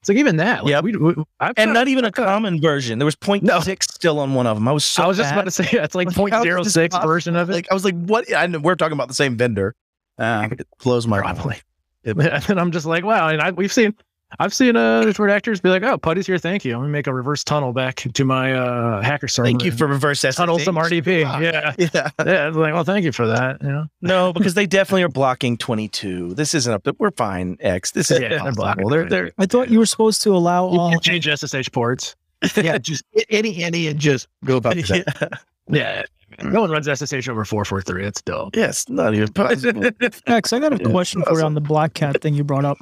[0.00, 0.64] It's like even that.
[0.64, 0.84] Like, Yep.
[0.84, 1.14] we, we,
[1.56, 2.98] and not even a common version.
[2.98, 3.60] There was 0.6 No.
[3.82, 4.68] still on one of them.
[4.68, 7.04] I was so I was just about to say it's like Like, how is 0.06
[7.04, 7.52] version of it.
[7.52, 8.32] Like I was like, what?
[8.34, 9.74] I know we're talking about the same vendor.
[10.16, 11.56] Uh, it blows my Probably.
[12.04, 13.28] and I'm just like, wow.
[13.28, 13.94] And I, we've seen,
[14.38, 16.36] I've seen uh, through actors be like, oh, putty's here.
[16.38, 16.74] Thank you.
[16.74, 19.46] I'm gonna make a reverse tunnel back to my uh, hacker server.
[19.46, 20.36] Thank you for reverse SSH.
[20.36, 21.20] tunnel some RDP.
[21.40, 21.74] Yeah.
[21.78, 22.10] Yeah.
[22.26, 22.48] Yeah.
[22.48, 23.62] Like, well, thank you for that.
[23.62, 23.86] You know.
[24.02, 26.34] No, because they definitely are blocking 22.
[26.34, 26.82] This isn't up.
[26.84, 27.56] to- We're fine.
[27.60, 27.92] X.
[27.92, 30.78] This is Yeah, they're blocking They're they're I thought you were supposed to allow You
[30.78, 30.90] all.
[30.90, 32.14] can change SSH ports.
[32.56, 35.40] yeah, just any any and just go about that.
[35.68, 36.02] yeah.
[36.38, 36.42] Yeah.
[36.42, 38.04] No one runs SSH over 443.
[38.04, 38.50] It's dull.
[38.54, 39.88] Yes, not even possible.
[40.26, 40.90] X, I got a Yeah.
[40.90, 42.76] question for you on the Black Cat thing you brought up.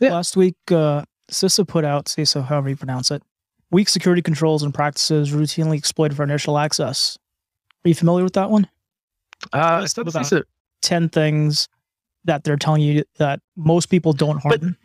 [0.00, 0.12] Yeah.
[0.14, 3.22] Last week, uh, CISA put out, say so, however you pronounce it,
[3.70, 7.18] weak security controls and practices routinely exploited for initial access.
[7.84, 8.68] Are you familiar with that one?
[9.52, 10.46] Uh, Let's so talk this about- is
[10.82, 11.68] 10 things
[12.24, 14.76] that they're telling you that most people don't But- harden.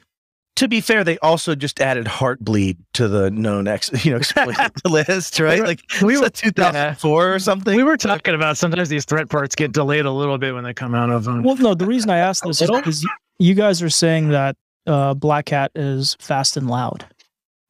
[0.57, 4.71] to be fair, they also just added Heartbleed to the known X, you know, exploited
[4.85, 5.61] list, right?
[5.63, 7.75] Like we we were- were 2004 or something.
[7.75, 10.73] we were talking about sometimes these threat parts get delayed a little bit when they
[10.73, 11.41] come out of them.
[11.43, 13.05] Well, no, the reason I asked this is because
[13.39, 14.55] you guys are saying that
[14.87, 17.05] uh, Black Cat is fast and loud.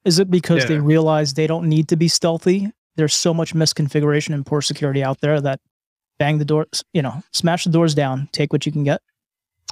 [0.04, 2.70] Is it because they realize they don't need to be stealthy?
[2.96, 5.60] There's so much misconfiguration and poor security out there that
[6.18, 9.00] bang the doors, you know, smash the doors down, take what you can get.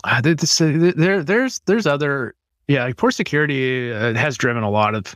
[0.04, 2.34] Uh, there, this- uh, there, there's, there's other,
[2.66, 5.14] yeah, like poor security uh, has driven a lot of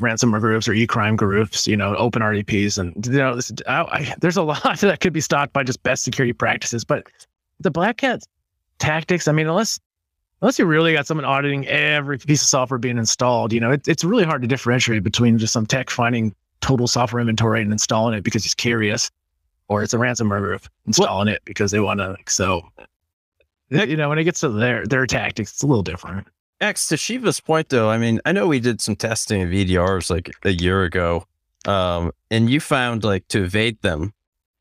[0.00, 4.14] ransomware groups or e-crime groups, you know, open RDPs, and you know, this, I, I,
[4.20, 6.84] there's a lot that could be stopped by just best security practices.
[6.84, 7.06] But
[7.60, 8.22] the Black Cat
[8.78, 9.80] tactics, I mean, unless
[10.40, 13.86] unless you really got someone auditing every piece of software being installed, you know, it,
[13.88, 18.14] it's really hard to differentiate between just some tech finding total software inventory and installing
[18.14, 19.10] it because he's curious,
[19.68, 22.10] or it's a ransomware group installing it because they want to.
[22.10, 22.62] Like, So,
[23.70, 26.26] you know, when it gets to their their tactics, it's a little different.
[26.60, 30.10] X to Shiva's point though, I mean, I know we did some testing of EDRs
[30.10, 31.24] like a year ago.
[31.66, 34.12] Um, and you found like to evade them,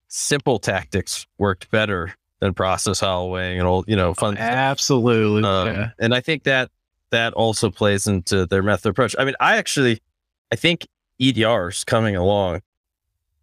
[0.07, 4.37] simple tactics worked better than process hollowing and all, you know, fun.
[4.37, 5.43] Absolutely.
[5.43, 5.89] Um, yeah.
[5.99, 6.69] And I think that
[7.11, 9.15] that also plays into their method approach.
[9.17, 10.01] I mean, I actually,
[10.51, 10.87] I think
[11.21, 12.61] EDRs coming along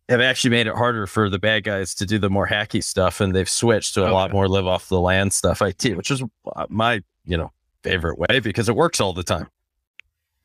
[0.08, 3.20] have actually made it harder for the bad guys to do the more hacky stuff,
[3.20, 5.62] and they've switched to a Oh, lot more live off the land stuff.
[5.62, 6.22] IT, which is
[6.54, 7.50] uh, my you know
[7.82, 9.48] favorite way because it works all the time.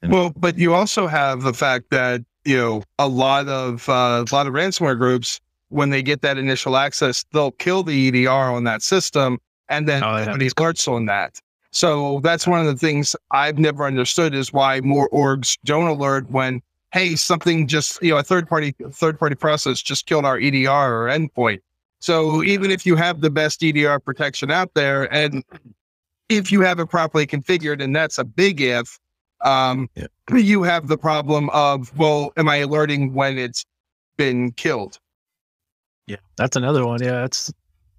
[0.02, 4.34] Well, but you also have the fact that you know a lot of uh, a
[4.34, 8.64] lot of ransomware groups when they get that initial access, they'll kill the EDR on
[8.66, 10.26] that system, and then Oh, yeah.
[10.26, 11.40] somebody alerts on that.
[11.72, 16.30] So that's one of the things I've never understood is why more orgs don't alert
[16.32, 20.40] when hey something just you know a third party third party process just killed our
[20.40, 21.60] EDR or endpoint.
[22.00, 25.44] So even if you have the best EDR protection out there, and
[26.30, 28.98] if you have it properly configured, and that's a big if,
[29.42, 29.90] um,
[30.34, 33.66] you have the problem of, well, am I alerting when it's
[34.18, 34.98] been killed?
[36.10, 37.04] Yeah, that's another one.
[37.04, 37.54] Yeah, it's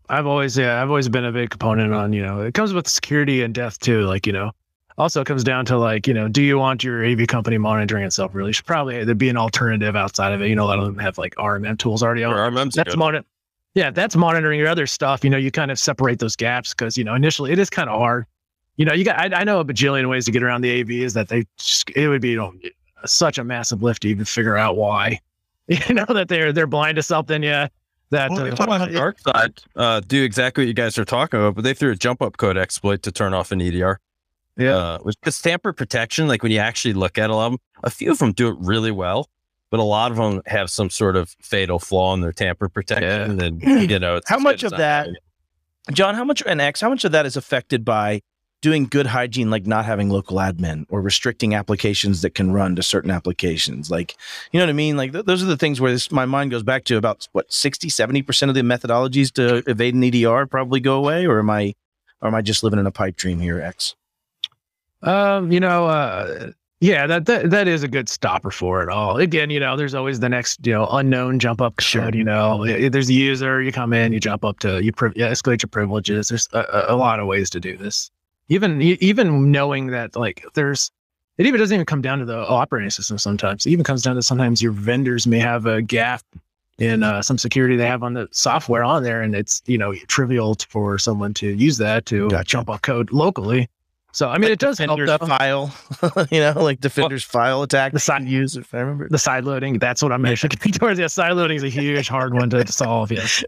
[0.09, 2.89] I've always yeah I've always been a big component on you know it comes with
[2.89, 4.03] security and death too.
[4.03, 4.51] Like you know,
[4.99, 8.03] also it comes down to like you know do you want your AV company monitoring
[8.03, 8.35] itself?
[8.35, 10.49] Really, should probably there'd be an alternative outside of it.
[10.49, 12.33] You know, a lot of them have like RMM tools already out.
[12.33, 13.25] Or RMM's That's monitor.
[13.75, 15.23] Yeah, that's monitoring your other stuff.
[15.23, 17.89] You know, you kind of separate those gaps because you know initially it is kind
[17.89, 18.27] of hard.
[18.77, 20.91] You know, you got I, I know a bajillion ways to get around the AV
[20.91, 22.53] is that they just, it would be you know,
[23.07, 25.21] such a massive lift to even figure out why.
[25.89, 27.45] You know that they're they're blind to something.
[27.45, 27.69] Yeah,
[28.11, 30.99] that Well, uh, if I'm on the dark side, uh, do exactly what you guys
[30.99, 33.61] are talking about, but they threw a jump up code exploit to turn off an
[33.61, 34.01] EDR.
[34.57, 34.77] Yeah.
[34.77, 37.61] Uh, which because tamper protection, like when you actually look at a lot of them,
[37.83, 39.29] a few of them do it really well,
[39.71, 43.41] but a lot of them have some sort of fatal flaw in their tamper protection.
[43.41, 45.09] And, you know, it's How much of that-
[45.93, 48.21] John, how much and X, how much of that is affected by
[48.63, 52.83] doing good hygiene, like not having local admin or restricting applications that can run to
[52.83, 53.91] certain applications?
[53.91, 54.17] Like,
[54.53, 54.97] you know what I mean?
[54.97, 57.53] Like, th- those are the things where this, my mind goes back to about what
[57.53, 61.75] 60, 70% of the methodologies to evade an EDR probably go away, or am I,
[62.21, 63.95] or am I just living in a pipe dream here, X?
[65.03, 66.51] Um, you know, uh,
[66.83, 69.17] Yeah, that, that that is a good stopper for it all.
[69.19, 72.15] Again, you know, there's always the next, you know, unknown jump up code.
[72.15, 75.25] You know, there's a user, you come in, you jump up to, you, priv- you
[75.25, 76.29] escalate your privileges.
[76.29, 78.11] There's a- a lot of ways to do this.
[78.51, 80.91] Even even knowing that, like, there's,
[81.39, 83.17] it even doesn't even come down to the operating system.
[83.17, 86.23] Sometimes it even comes down to sometimes your vendors may have a gap
[86.79, 89.95] in uh, some security they have on the software on there, and it's you know
[90.09, 92.45] trivial for someone to use that to Gotcha.
[92.45, 93.69] jump up code locally.
[94.13, 94.99] So I mean, it does help.
[94.99, 95.27] Defender's though.
[95.27, 97.93] file, you know, like Defender's file attack.
[97.93, 99.09] the The side- side use, if I remember.
[99.09, 99.79] the side loading.
[99.79, 100.99] That's what I'm actually getting towards.
[100.99, 103.13] Yeah, side loading is a huge hard one to solve.
[103.13, 103.45] Yes.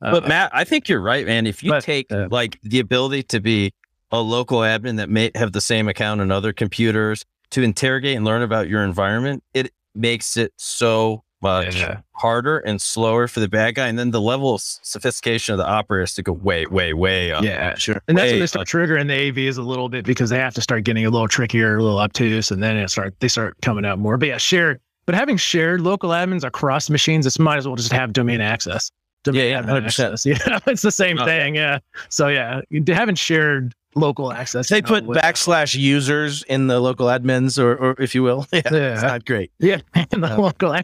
[0.00, 1.46] But Uh, Matt, I think you're right, man.
[1.46, 3.72] If you but, take uh, like the ability to be
[4.10, 8.24] a local admin that may have the same account on other computers to interrogate and
[8.24, 11.98] learn about your environment, it makes it so much Yeah.
[12.12, 13.86] harder and slower for the bad guy.
[13.88, 17.32] And then the level of sophistication of the operator has to go way, way, way
[17.32, 17.44] up.
[17.44, 18.00] yeah, Sure.
[18.08, 18.68] and that's when Way they start up.
[18.68, 21.76] triggering the AVs a little bit because they have to start getting a little trickier,
[21.76, 24.16] a little obtuse, and then it start they start coming out more.
[24.16, 24.80] But yeah, shared.
[25.06, 28.90] But having shared local admins across machines, it's might as well just have domain access.
[29.24, 29.84] Domain Yeah, yeah, 100%.
[29.86, 30.26] access.
[30.26, 31.56] Yeah, it's the same Oh, thing.
[31.56, 31.78] Yeah.
[32.08, 34.68] So yeah, having shared local access.
[34.68, 38.46] They put with- backslash users in the local admins, or, or if you will.
[38.52, 38.92] Yeah, Yeah.
[38.94, 39.50] it's not great.
[39.58, 39.80] Yeah,
[40.12, 40.74] in the local.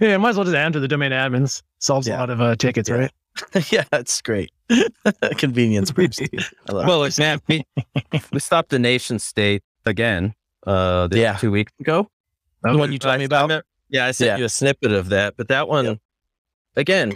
[0.00, 1.62] Yeah, might as well just add to the domain admins.
[1.80, 2.18] Solves Yeah.
[2.18, 2.94] a lot of uh, tickets, Yeah.
[2.96, 3.12] right?
[3.72, 4.50] yeah, that's great.
[5.36, 6.20] Convenience boost.
[6.22, 7.64] I Well, it's Matt, we,
[8.32, 10.34] we stopped the nation state again
[10.66, 11.36] uh this- Yeah.
[11.36, 12.00] two weeks ago.
[12.64, 12.72] it.
[12.72, 13.64] The one you told me about.
[13.88, 14.36] Yeah, I sent Yeah.
[14.38, 15.98] you a snippet of that, but that one, Yep.
[16.76, 17.12] again,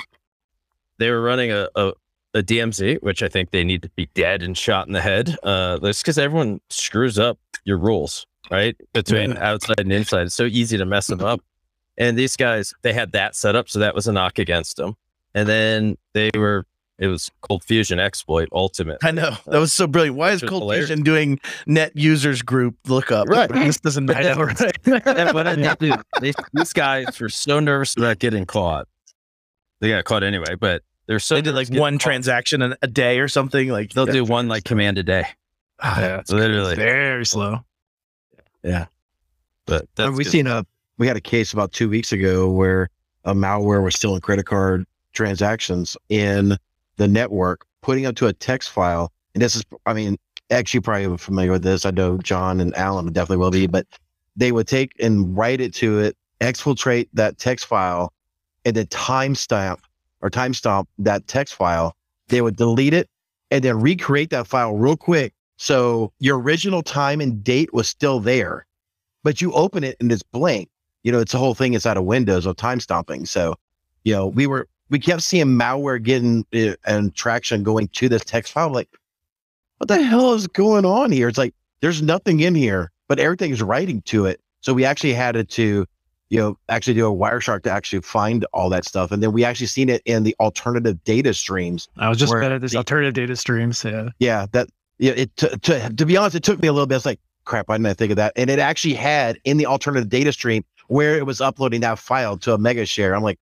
[0.99, 1.93] they were running a, a,
[2.35, 5.37] a DMZ, which I think they need to be dead and shot in the head.
[5.43, 8.77] Uh, that's because everyone screws up your rules, right?
[8.93, 10.23] Between outside and inside.
[10.27, 11.41] It's so easy to mess them up.
[11.99, 14.95] And these guys, they had that set up, so that was a knock against them.
[15.35, 16.65] And then they were,
[16.99, 18.99] it was Cold Fusion exploit ultimate.
[19.03, 20.17] I know that was so brilliant.
[20.17, 20.87] Why is Cold hilarious.
[20.89, 23.29] Fusion doing net users group lookup?
[23.29, 23.51] Right.
[23.53, 24.47] This doesn't matter.
[24.47, 25.35] make right?
[25.35, 28.89] What I do, they, these guys were so nervous about getting caught.
[29.83, 32.01] They got caught anyway, but they're so They did like one caught.
[32.03, 33.69] transaction a, a day or something.
[33.69, 35.27] Like They'll do one like command a day.
[35.83, 36.77] Yeah, it's Literally.
[36.77, 37.59] very slow.
[38.63, 38.87] Yeah,
[39.67, 40.31] but that's we good.
[40.31, 40.65] seen a
[40.99, 42.89] we had a case about two weeks ago where
[43.25, 46.57] a malware was stealing credit card transactions in
[46.97, 49.11] the network, putting them to a text file.
[49.35, 50.17] And this is, I mean,
[50.51, 51.85] X, you probably are familiar with this.
[51.85, 53.87] I know John and Alan definitely will be, but
[54.37, 58.13] they would take and write it to it, exfiltrate that text file,
[58.65, 59.79] and then timestamp
[60.21, 61.97] or timestamp that text file.
[62.29, 63.09] They would delete it
[63.51, 65.35] and then recreate that file real quick.
[65.57, 68.67] So your original time and date was still there,
[69.23, 70.69] but you open it and it's blank.
[71.03, 73.27] You know, it's a whole thing is out of Windows of time stomping.
[73.27, 73.57] So,
[74.05, 78.25] you know, we were we kept seeing malware getting uh, and traction going to this
[78.25, 78.71] text file.
[78.71, 78.89] Like,
[79.79, 81.29] what the hell is going on here?
[81.29, 84.41] It's like there's nothing in here, but everything's writing to it.
[84.61, 85.87] So we actually had it to,
[86.33, 89.45] you know, actually do a Wireshark to actually find all that stuff, and then we
[89.45, 91.91] actually seen it in the alternative data streams.
[91.99, 93.85] I was just better at this the- alternative data streams.
[93.85, 94.09] Yeah.
[94.19, 95.13] Yeah, that yeah.
[95.13, 96.97] It to, to to be honest, it took me a little bit.
[96.97, 97.69] It's like crap.
[97.69, 98.33] Why didn't I think of that?
[98.35, 102.39] And it actually had in the alternative data stream where it was uploading that file
[102.39, 103.15] to a mega share.
[103.15, 103.39] I'm like,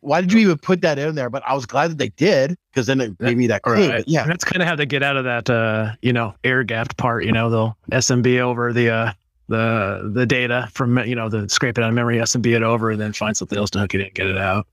[0.00, 1.28] why did you even put that in there?
[1.28, 3.90] But I was glad that they did because then it gave me that clue.
[3.90, 4.04] Right.
[4.06, 6.64] Yeah, And that's kind of how they get out of that, uh, you know, air
[6.64, 7.26] gapped part.
[7.26, 9.12] You know, they'll SMB over the uh,
[9.52, 12.90] the the data from you know the scrape it out of memory, SMB it over,
[12.90, 14.66] and then find something else to hook it in, get it out.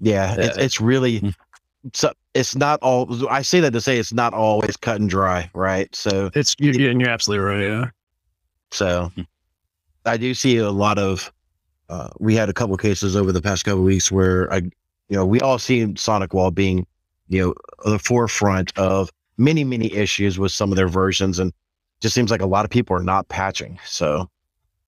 [0.00, 1.34] yeah, It's, it's really.
[1.94, 3.28] So it's not all.
[3.30, 5.94] I say that to say it's not always cut and dry, right?
[5.94, 7.62] So It's you, you- and you're absolutely right.
[7.66, 7.84] Yeah.
[8.70, 9.10] So
[10.06, 11.32] I do see a lot of.
[11.88, 15.26] Uh, we had a couple cases over the past couple weeks where I, you know,
[15.26, 16.86] we all see Sonic Wall being,
[17.28, 17.54] you know,
[17.90, 21.52] the forefront of many many issues with some of their versions, and
[22.00, 23.78] just seems like a lot of people are not patching.
[23.84, 24.28] So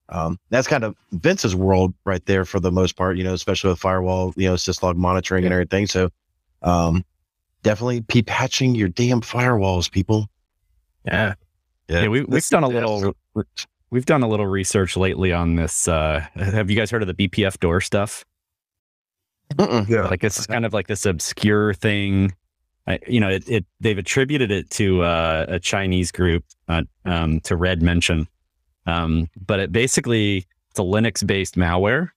[0.08, 3.70] um, that's kind of Vince's world right there for the most part, you know, especially
[3.70, 5.86] with firewall, you know, syslog monitoring and everything.
[5.86, 6.10] So
[6.62, 7.04] um,
[7.62, 10.28] definitely be patching your damn firewalls, people.
[11.04, 11.34] Yeah.
[11.88, 13.14] Yeah, we, we've done a little.
[13.90, 15.86] We've done a little research lately on this.
[15.86, 18.24] Uh, have you guys heard of the BPF door stuff?
[19.56, 19.86] Mm-mm.
[19.88, 20.06] Yeah.
[20.06, 22.34] Like this is kind of like this obscure thing.
[22.86, 27.40] I, you know, it, it they've attributed it to uh, a Chinese group, uh, um,
[27.40, 28.26] to Red Menshen,
[28.86, 32.08] um, but it basically it's a Linux-based malware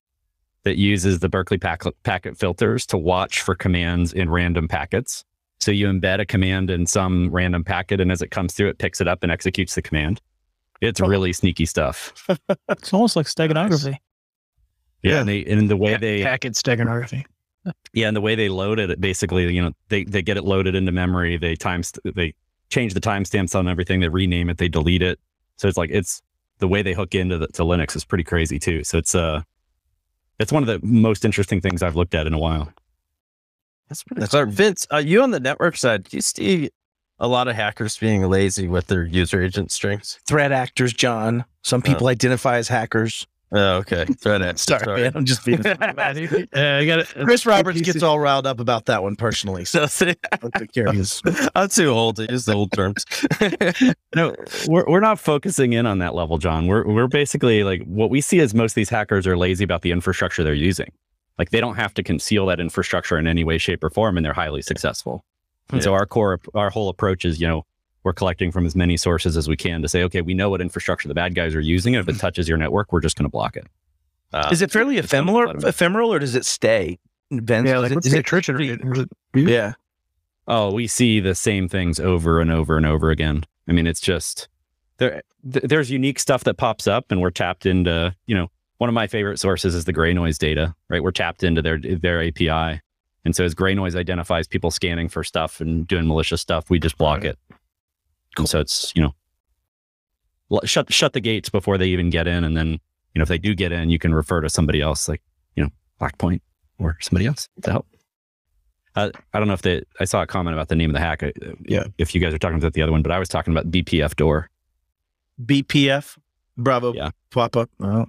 [0.63, 5.23] that uses the Berkeley packet, packet filters to watch for commands in random packets.
[5.59, 8.77] So you embed a command in some random packet, and as it comes through, it
[8.77, 10.21] picks it up and executes the command.
[10.81, 12.13] It's really sneaky stuff.
[12.69, 13.97] It's almost like steganography.
[15.03, 17.25] Yeah, and, they, and the way they packet steganography.
[17.93, 20.43] Yeah, and the way they load it, it basically, you know, they they get it
[20.43, 21.37] loaded into memory.
[21.37, 22.33] They times they
[22.69, 23.99] change the timestamps on everything.
[23.99, 24.57] They rename it.
[24.57, 25.19] They delete it.
[25.57, 26.21] So it's like it's
[26.59, 28.83] the way they hook into the, to Linux is pretty crazy too.
[28.83, 29.41] So it's uh
[30.39, 32.71] it's one of the most interesting things I've looked at in a while.
[33.89, 34.19] That's pretty.
[34.19, 34.85] That's our Vince.
[34.91, 36.05] Are you on the network side?
[36.05, 36.69] Do you see
[37.19, 40.19] a lot of hackers being lazy with their user agent strings?
[40.27, 41.45] Threat actors, John.
[41.63, 43.25] Some people identify as hackers.
[43.55, 44.05] Oh, okay.
[44.05, 44.61] Threat actors.
[44.63, 45.13] Sorry, man.
[45.15, 45.63] I'm just being.
[45.65, 47.07] Uh, you got it.
[47.23, 49.65] Chris Roberts gets all riled up about that one personally.
[49.65, 50.11] So So,
[50.43, 51.21] I'll take care of his.
[51.55, 53.05] I'm too old to use the old terms.
[54.15, 54.35] No,
[54.67, 56.67] we're we're not focusing in on that level, John.
[56.67, 59.81] We're we're basically like what we see is most of these hackers are lazy about
[59.81, 60.91] the infrastructure they're using.
[61.37, 64.25] Like they don't have to conceal that infrastructure in any way, shape, or form, and
[64.25, 65.23] they're highly successful.
[65.71, 67.65] And so our core, our whole approach is, you know,
[68.05, 70.61] we're collecting from as many sources as we can to say, okay, we know what
[70.61, 73.25] infrastructure the bad guys are using, and if it touches your network, we're just going
[73.25, 73.65] to block it.
[74.31, 75.67] Uh, Is it fairly it's not a ephemeral, lot of it.
[75.67, 76.99] ephemeral, or does it stay?
[77.31, 77.67] Vince?
[77.67, 79.49] yeah, like is the it attrition pretty- rate?
[79.49, 79.73] Yeah.
[80.47, 83.43] Oh, we see the same things over and over and over again.
[83.67, 84.47] I mean, it's just
[84.97, 85.23] there.
[85.51, 88.15] Th- there's unique stuff that pops up, and we're tapped into.
[88.27, 90.75] You know, one of my favorite sources is the GreyNoise data.
[90.89, 92.79] Right, we're tapped into their their API,
[93.25, 96.97] and so as GreyNoise identifies people scanning for stuff and doing malicious stuff, we just
[96.99, 97.39] block it.
[98.37, 102.55] And so it's you know, shut shut the gates before they even get in, and
[102.55, 102.71] then
[103.13, 105.21] you know if they do get in, you can refer to somebody else, like
[105.55, 105.69] you know,
[105.99, 106.41] Blackpoint
[106.79, 107.87] or somebody else to help.
[108.95, 109.83] Uh, I don't know if they.
[109.99, 111.21] I saw a comment about the name of the hack.
[111.21, 111.31] uh,
[111.65, 111.85] Yeah.
[111.97, 114.45] If you guys are talking about the other one, but I was talking about BPFDoor.
[115.43, 116.17] BPF.
[116.57, 116.93] Bravo.
[116.93, 117.09] Yeah.
[117.31, 117.67] Papa.
[117.81, 118.05] Oh.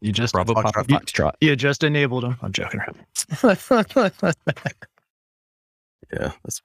[0.00, 0.72] You just Bravo Foxtrot.
[0.72, 1.32] Papa Foxtrot.
[1.40, 2.36] you just enabled them.
[2.42, 2.80] I'm joking.
[6.12, 6.32] Yeah.
[6.44, 6.62] That's,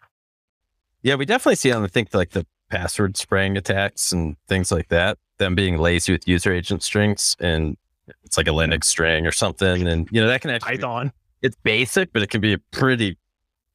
[1.01, 4.89] yeah, we definitely see on I think like the password spraying attacks and things like
[4.89, 7.77] that, them being lazy with user agent strings and
[8.23, 9.87] it's like a Linux string or something.
[9.87, 11.11] And you know, that can actually be- Python.
[11.43, 13.15] it's basic, but it can be a pretty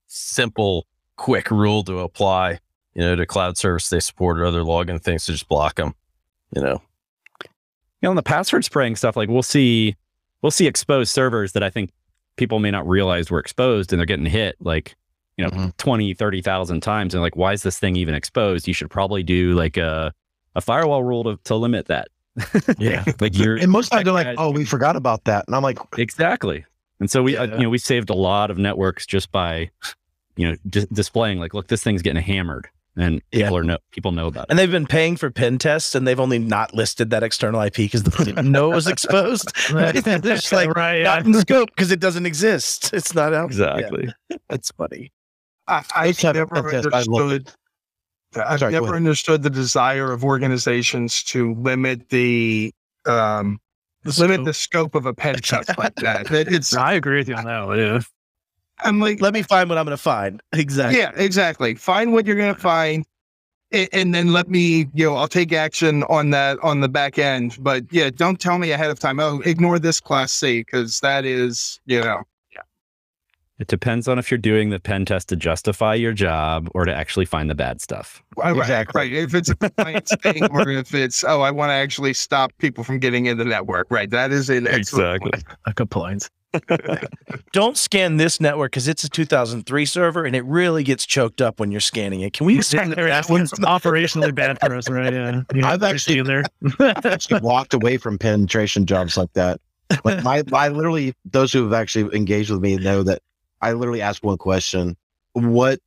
[0.08, 2.58] simple, quick rule to apply,
[2.94, 5.94] you know, to cloud service they support or other login things to just block them.
[6.54, 6.82] You know.
[7.44, 7.48] You
[8.02, 9.94] know, on the password spraying stuff, like we'll see,
[10.42, 11.90] we'll see exposed servers that I think
[12.36, 14.96] people may not realize were exposed, and they're getting hit like
[15.38, 15.76] you know Mhm.
[15.78, 18.68] 20, 30,000 times, and like why is this thing even exposed?
[18.68, 20.12] You should probably do like a
[20.54, 22.08] a firewall rule to, to limit that.
[22.78, 23.04] Yeah.
[23.20, 25.78] like you're And most times they're like, "Oh, we forgot about that," and I'm like,
[25.96, 26.64] Exactly.
[27.00, 29.70] And so we, uh, you know, we saved a lot of networks just by,
[30.36, 33.44] you know, dis- displaying like, look, this thing's getting hammered, and Yeah.
[33.46, 34.46] people are know people know about it.
[34.50, 37.76] And they've been paying for pen tests, and they've only not listed that external IP
[37.76, 39.52] because they didn't know it was exposed.
[39.70, 39.92] They're
[40.52, 41.02] like right.
[41.04, 42.92] not in scope because it doesn't exist.
[42.92, 43.46] It's not out.
[43.46, 44.12] Exactly.
[44.30, 45.12] Yeah, that's funny.
[45.68, 46.88] I, I Let's never a test.
[46.92, 47.52] I love understood.
[48.36, 48.96] I've Sorry, go never ahead.
[48.96, 52.72] understood the desire of organizations to limit the
[53.06, 53.60] um,
[54.18, 56.26] limit the scope of a pen test like that.
[56.28, 57.78] That It's I agree with you on that one.
[57.78, 58.00] Yeah.
[58.80, 60.42] I'm like, Let me find what I'm going to find.
[60.52, 60.98] Exactly.
[61.00, 61.74] yeah, exactly.
[61.74, 63.04] Find what you're gonna find,
[63.72, 67.18] and, and then let me, you know, I'll take action on that on the back
[67.18, 67.56] end.
[67.60, 69.18] But yeah, don't tell me ahead of time.
[69.20, 72.22] Oh, ignore this class C because that is, you know,
[73.58, 76.94] It depends on if you're doing the pen test to justify your job or to
[76.94, 78.22] actually find the bad stuff.
[78.36, 79.00] right, Exactly.
[79.00, 79.12] right.
[79.12, 82.84] If it's a compliance thing, or if it's, oh, I want to actually stop people
[82.84, 83.88] from getting in the network.
[83.90, 84.08] Right.
[84.10, 85.44] That is an excellent point.
[85.66, 86.28] A complaint.
[87.52, 91.60] Don't scan this network because it's a 2003 server and it really gets choked up
[91.60, 92.32] when you're scanning it.
[92.32, 93.42] Can we scan that one?
[93.42, 95.12] It's operationally bad for us, right?
[95.12, 95.42] Yeah.
[95.54, 96.44] yeah I've actually- in there.
[97.04, 99.60] actually walked away from penetration jobs like that.
[100.04, 103.20] Like my, I literally, those who have actually engaged with me know that
[103.60, 104.96] I literally ask one question:
[105.32, 105.80] What,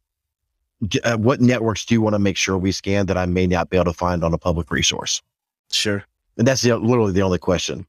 [1.04, 3.70] uh, what networks do you want to make sure we scan that I may not
[3.70, 5.22] be able to find on a public resource?
[5.72, 6.04] Sure.
[6.38, 7.86] And that's the, literally the only question.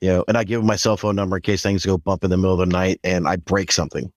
[0.00, 2.24] You know, and I give them my cell phone number in case things go bump
[2.24, 4.12] in the middle of the night and I break something.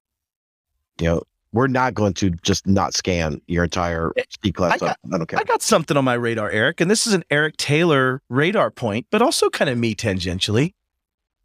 [1.00, 1.24] You know,
[1.56, 4.12] we're not going to just not scan your entire
[4.44, 4.82] C class.
[4.82, 5.40] I I don't care.
[5.40, 9.08] I got something on my radar, Eric, and this is an Eric Taylor radar point,
[9.10, 10.74] but also kind of me tangentially.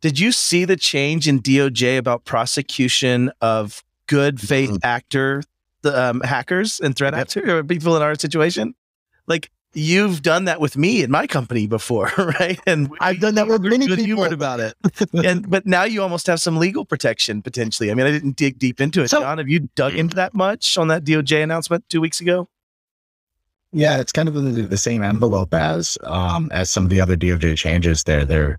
[0.00, 5.42] Did you see the change in DOJ about prosecution of good faith actor
[5.82, 8.74] the um, hackers and threat actors or people in our situation?
[9.26, 12.58] Like you've done that with me in my company before, right?
[12.66, 14.24] And I've done that with many people.
[14.24, 14.74] about it.
[15.24, 17.90] and but now you almost have some legal protection potentially.
[17.90, 19.08] I mean, I didn't dig deep into it.
[19.08, 22.48] So- John, have you dug into that much on that DOJ announcement two weeks ago?
[23.72, 27.16] Yeah, it's kind of the, the same envelope as um as some of the other
[27.16, 28.02] DOJ changes.
[28.02, 28.58] There, there.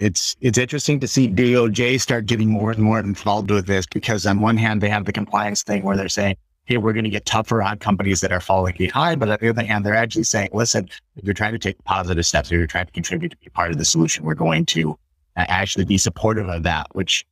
[0.00, 4.24] It's it's interesting to see DOJ start getting more and more involved with this because
[4.24, 7.10] on one hand they have the compliance thing where they're saying, "Hey, we're going to
[7.10, 10.24] get tougher on companies that are falling behind," but on the other hand, they're actually
[10.24, 13.36] saying, "Listen, if you're trying to take positive steps, or you're trying to contribute to
[13.36, 14.98] be part of the solution, we're going to
[15.36, 17.26] uh, actually be supportive of that." Which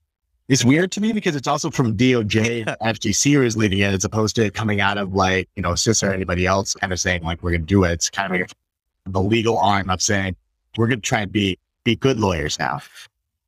[0.48, 4.36] is weird to me because it's also from DOJ, FTC is leading it, as opposed
[4.36, 7.42] to coming out of like, you know, CIS or anybody else kind of saying like,
[7.42, 7.92] we're going to do it.
[7.92, 8.52] It's kind of weird.
[9.06, 10.36] the legal arm of saying
[10.76, 11.58] we're going to try and be
[11.88, 12.80] be good lawyers now.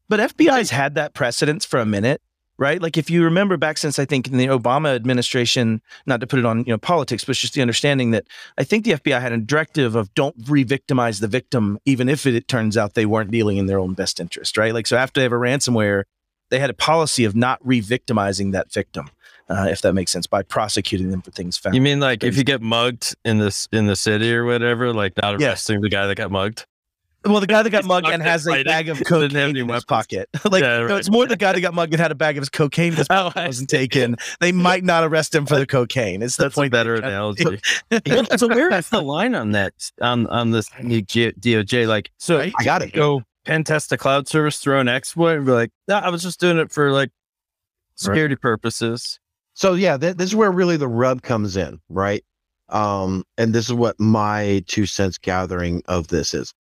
[0.09, 2.21] But FBI's had that precedence for a minute,
[2.57, 2.81] right?
[2.81, 6.39] Like if you remember back since I think in the Obama administration, not to put
[6.39, 8.25] it on you know politics, but it's just the understanding that
[8.57, 12.35] I think the FBI had a directive of don't re-victimize the victim, even if it,
[12.35, 14.73] it turns out they weren't dealing in their own best interest, right?
[14.73, 16.05] Like so after they have a ransomware,
[16.49, 19.11] they had a policy of not re-victimizing that victim,
[19.49, 21.77] uh, if that makes sense, by prosecuting them for things found.
[21.77, 25.13] You mean like if you get mugged in this in the city or whatever, like
[25.23, 25.51] not Yeah.
[25.51, 26.67] arresting the guy that got mugged?
[27.25, 28.65] Well, the guy that got mugged and has a fighting.
[28.65, 29.85] bag of Didn't have cocaine in his weapons.
[29.85, 30.29] pocket.
[30.51, 32.43] like, Yeah, no, it's more the guy that got mugged and had a bag of
[32.43, 34.17] his cocaine that Oh, wasn't taken.
[34.41, 36.23] They might not arrest him for the cocaine.
[36.23, 36.73] It's the That's a point.
[36.73, 37.59] better analogy.
[38.37, 41.87] so where is the line on that on on this new G- DOJ?
[41.87, 42.93] Like, so I got it.
[42.95, 46.23] go pen test a cloud service, throw an exploit, and be like, no, I was
[46.23, 47.11] just doing it for like
[47.97, 49.19] security purposes.
[49.55, 52.25] So yeah, th- this is where really the rub comes in, right?
[52.71, 56.55] Um, and this is what my two cents gathering of this is.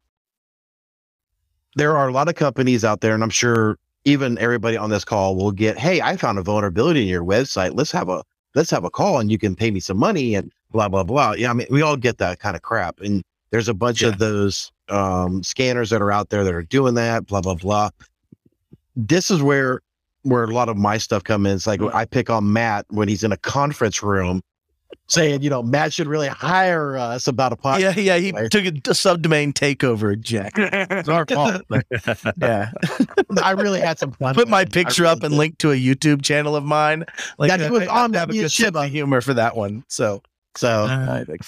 [1.76, 5.04] There are a lot of companies out there, and I'm sure even everybody on this
[5.04, 7.72] call will get, "Hey, I found a vulnerability in your website.
[7.74, 8.22] Let's have a
[8.54, 11.32] let's have a call, and you can pay me some money." And blah blah blah.
[11.32, 14.18] Yeah, I mean, we all get that kind of crap, and there's a bunch of
[14.18, 17.26] those um, scanners that are out there that are doing that.
[17.26, 17.90] Blah blah blah.
[18.96, 19.80] This is where
[20.22, 21.56] where a lot of my stuff come in.
[21.56, 24.42] It's like I pick on Matt when he's in a conference room
[25.08, 27.80] saying, you know, Matt should really hire us about a podcast.
[27.80, 28.16] Yeah, yeah.
[28.18, 28.50] He Right.
[28.50, 30.52] took a, a subdomain takeover, Jack.
[30.56, 31.62] It's our fault.
[32.40, 32.70] yeah.
[33.42, 34.34] I really had some fun.
[34.34, 34.72] Put my it.
[34.72, 35.38] Picture really up and did.
[35.38, 37.04] link to a YouTube channel of mine.
[37.38, 39.56] Like That uh, I- was I on have a good sense of humor for that
[39.56, 39.84] one.
[39.88, 40.22] So
[40.56, 41.40] So, uh, I think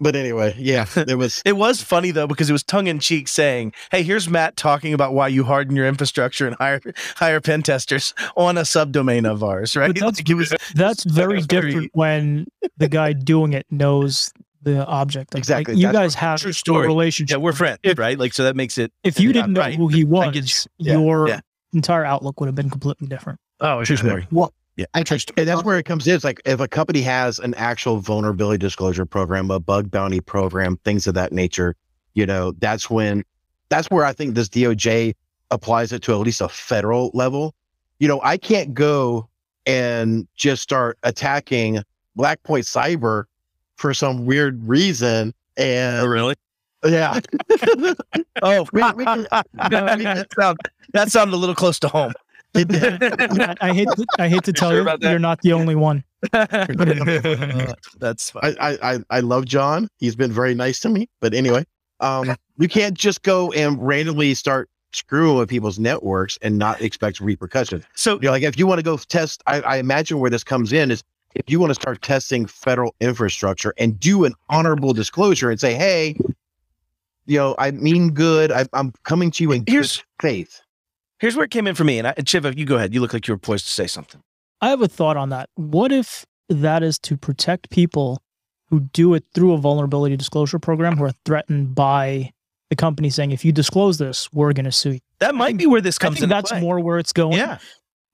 [0.00, 1.42] but anyway, yeah, it was.
[1.44, 4.92] It was funny though because it was tongue in cheek saying, "Hey, here's Matt talking
[4.92, 6.80] about why you harden your infrastructure and hire
[7.16, 9.88] hire pen testers on a subdomain of ours." Right?
[9.88, 13.66] But that's- Like, it was That's very was very- different when the guy doing it
[13.70, 14.32] knows
[14.62, 15.32] the object.
[15.34, 16.86] Like, Exactly, Like, you that's guys have true a story.
[16.88, 17.36] relationship.
[17.38, 18.18] yeah, we're friends, If- right?
[18.18, 18.92] Like so that makes it.
[19.04, 19.74] if you didn't know right.
[19.76, 20.34] who he was,
[20.78, 20.92] you.
[20.92, 21.40] Yeah, your yeah.
[21.72, 23.38] entire outlook would have been completely different.
[23.60, 24.26] Oh, True sure.
[24.84, 24.86] Story.
[24.94, 26.14] I trust And that's where it comes in.
[26.14, 30.76] It's like if a company has an actual vulnerability disclosure program, a bug bounty program,
[30.84, 31.74] things of that nature,
[32.14, 33.24] you know, that's when,
[33.68, 35.14] that's where I think this DOJ
[35.50, 37.54] applies it to at least a federal level.
[37.98, 39.28] You know, I can't go
[39.66, 41.82] and just start attacking
[42.14, 43.24] Blackpoint Cyber
[43.76, 45.32] for some weird reason.
[45.58, 46.34] Oh, And really?
[46.84, 47.18] yeah,
[48.42, 50.58] Oh, We- we can- that, sounds
[50.92, 52.12] that sounded a little close to home.
[52.56, 53.02] It did.
[53.40, 55.10] I, I hate to, I hate to tell sure you, about that?
[55.10, 56.02] you're not the only one.
[57.98, 58.56] That's fine.
[58.60, 59.88] I, I I I love John.
[59.98, 61.08] He's been very nice to me.
[61.20, 61.64] But anyway,
[62.00, 67.20] um, you can't just go and randomly start screwing with people's networks and not expect
[67.20, 67.84] repercussions.
[67.94, 70.42] So You know, like if you want to go test, I, I imagine where this
[70.44, 71.02] comes in is
[71.34, 75.74] if you want to start testing federal infrastructure and do an honorable disclosure and say,
[75.74, 76.16] hey,
[77.26, 78.50] you know, I mean good.
[78.50, 80.62] I, I'm coming to you in Here's- good faith.
[81.20, 82.94] Here's where it came in for me, and, I, and you go ahead.
[82.94, 84.20] You look like you were poised to say something.
[84.60, 85.48] I have a thought on that.
[85.54, 88.22] What if that is to protect people
[88.70, 92.32] who do it through a vulnerability disclosure program who are threatened by
[92.70, 94.98] the company saying, if you disclose this, we're going to sue you?
[95.20, 96.60] That might think- be where this comes into that's play.
[96.60, 97.58] more where it's going Yeah.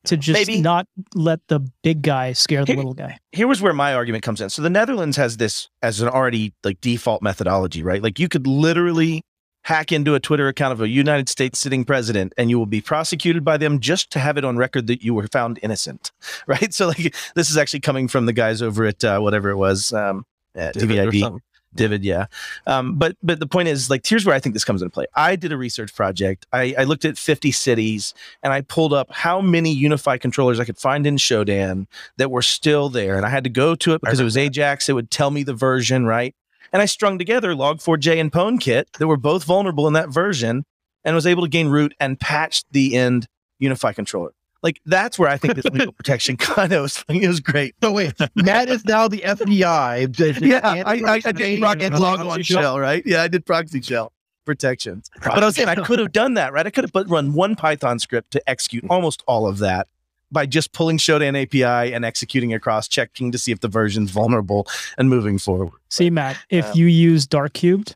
[0.06, 3.18] to just Maybe- not let the big guy scare the Here- little guy.
[3.32, 4.50] here was where my argument comes in.
[4.50, 8.02] So the Netherlands has this as an already like default methodology, right?
[8.02, 9.22] Like you could literally
[9.62, 12.80] hack into a Twitter account of a United States sitting president and you will be
[12.80, 16.10] prosecuted by them just to have it on record that you were found innocent,
[16.46, 16.72] right?
[16.74, 19.92] So like this is actually coming from the guys over at uh, whatever it was,
[19.92, 21.40] um, uh, DVID.
[21.76, 22.26] Divid, yeah.
[22.66, 25.06] Um, but but the point is, like, here's where I think this comes into play.
[25.14, 26.46] I did a research project.
[26.52, 30.64] I, I looked at 50 cities and I pulled up how many UniFi controllers I
[30.64, 31.86] could find in Shodan
[32.18, 33.16] that were still there.
[33.16, 34.88] And I had to go to it because it was Ajax.
[34.88, 36.34] It would tell me the version, right?
[36.72, 40.64] And I strung together Log4j and PwnKit that were both vulnerable in that version
[41.04, 43.26] and was able to gain root and patch the end
[43.60, 44.32] UniFi controller.
[44.62, 47.74] Like that's where I think this legal protection kind of was, it was great.
[47.82, 50.40] So wait, Matt is now the FBI.
[50.40, 53.02] Yeah, I, I, I did proxy log oh, on shell, right?
[53.04, 54.10] Yeah, I did ProxyShell
[54.44, 55.10] protections.
[55.22, 56.66] But I was saying I could have done that, right?
[56.66, 58.90] I could have but run one Python script to execute hmm.
[58.92, 59.88] almost all of that
[60.32, 64.66] by just pulling Shodan API and executing across, checking to see if the version's vulnerable
[64.98, 65.70] and moving forward.
[65.90, 67.94] See, Matt, if Um, you use Dark Cubed,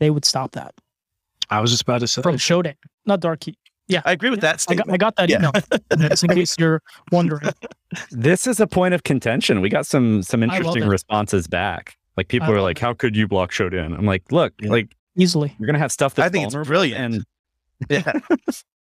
[0.00, 0.74] they would stop that
[1.50, 2.22] I was just about to say.
[2.22, 2.74] from Shodan,
[3.04, 3.56] not Dark Cube.
[4.04, 5.38] I agree with that I got, I got that Yeah.
[5.38, 6.08] email.
[6.08, 7.52] Just in case you're wondering.
[8.10, 9.60] This is a point of contention.
[9.60, 11.96] We got some some interesting responses back.
[12.16, 14.70] Like people are love like, "How could you block Shodan?" I'm like, "Look, Yeah.
[14.70, 15.54] like Easily.
[15.60, 17.14] you're gonna have stuff that's I think it's brilliant.
[17.14, 17.24] and
[17.88, 18.12] yeah.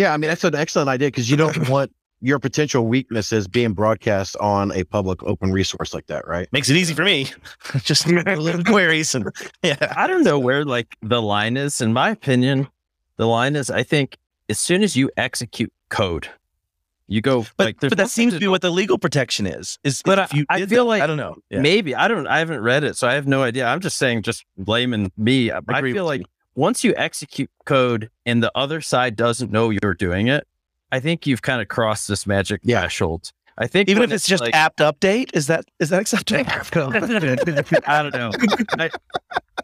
[0.00, 1.92] Yeah, I mean that's an excellent idea because you don't want
[2.22, 6.48] your potential weaknesses being broadcast on a public open resource like that, right?
[6.52, 7.26] Makes it easy for me.
[7.82, 9.26] Just little queries and
[9.62, 9.92] yeah.
[9.96, 11.82] I don't know where like the line is.
[11.82, 12.66] In my opinion,
[13.18, 14.16] the line is I think
[14.48, 16.28] as soon as you execute code,
[17.06, 19.78] you go But like but that seems to to be what the legal protection is.
[19.84, 21.36] Is But if you I- I feel that- like I don't know.
[21.50, 21.60] Yeah.
[21.60, 22.26] Maybe I don't.
[22.26, 23.66] I haven't read it, so I have no idea.
[23.66, 25.50] I'm just saying, just blaming me.
[25.50, 26.26] I Agree feel like you.
[26.54, 30.46] Once you execute code and the other side doesn't know you're doing it,
[30.92, 32.80] I think you've kind of crossed this magic Yeah.
[32.80, 33.30] threshold.
[33.58, 36.92] I think Even if it's just like, apt update, is that is that acceptable?
[37.86, 38.30] I don't know.
[38.78, 38.90] I,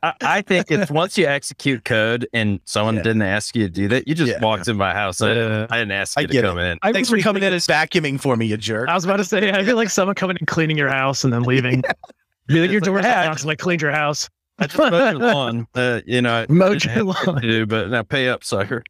[0.03, 3.03] I, I think it's once you execute code and someone Yeah.
[3.03, 4.41] didn't ask you to do that, you just Yeah.
[4.41, 5.23] walked in my house.
[5.23, 6.79] I, Uh, I didn't ask I you to get come in.
[6.83, 8.89] I Thanks for coming think in and vacuuming for me, you jerk.
[8.91, 11.33] I was about to say, I feel like someone coming and cleaning your house and
[11.33, 11.83] then leaving.
[12.49, 14.29] Be like, your It's like, door's "Hey, unlocked, so I cleaned your house.
[14.59, 15.67] I just mowed your lawn.
[15.75, 17.35] Uh, you know, I Mowed your lawn.
[17.37, 18.83] to do, but now pay up, sucker.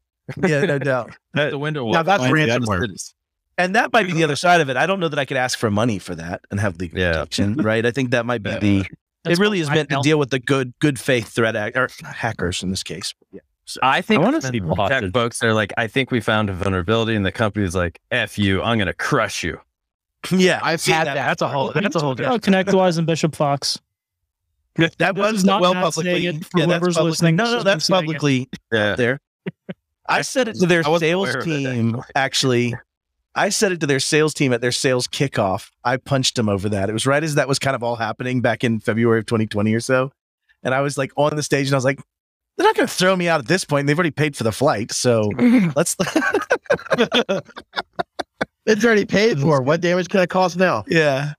[0.46, 1.16] yeah, no doubt.
[1.34, 1.90] The window.
[1.90, 2.32] Now that's washed.
[2.32, 3.12] ransomware.
[3.58, 4.76] And that might be the other side of it.
[4.76, 7.12] I don't know that I could ask for money for that and have legal Yeah.
[7.12, 7.84] protection, right?
[7.86, 8.84] I think that might be the.
[9.24, 11.88] That's it really is meant to deal with the good good faith threat act or
[12.04, 13.12] hackers in this case.
[13.32, 13.40] Yeah.
[13.82, 15.12] I think I wanna it's see meant to protect bosses.
[15.12, 15.38] folks.
[15.40, 18.78] They're like, I think we found a vulnerability, and the company's like, "F you, I'm
[18.78, 19.58] going to crush you."
[20.30, 21.14] Yeah, I've seen had that.
[21.14, 21.26] that.
[21.26, 21.72] That's a whole.
[21.72, 22.10] That's a whole.
[22.10, 23.80] Oh, different- ConnectWise and Bishop Fox.
[24.98, 26.26] That This was is not well Matt saying publicly.
[26.38, 27.10] it for Yeah, that's whoever's publicly.
[27.10, 27.36] listening.
[27.36, 28.06] No, no, that's me saying it.
[28.06, 29.20] publicly uh, Yeah, there.
[30.08, 32.02] I said it to their sales aware of that, team.
[32.14, 32.74] Actually,
[33.34, 35.70] I said it to their sales team at their sales kickoff.
[35.84, 36.88] I punched them over that.
[36.88, 39.74] It was right as that was kind of all happening back in February of 2020
[39.74, 40.12] or so.
[40.62, 42.00] And I was like on the stage and I was like,
[42.56, 43.86] they're not going to throw me out at this point.
[43.86, 44.90] They've already paid for the flight.
[44.92, 45.28] So
[45.76, 45.94] let's,
[48.64, 49.60] It's already paid for.
[49.62, 50.84] What damage can it cause now?
[50.88, 51.34] yeah.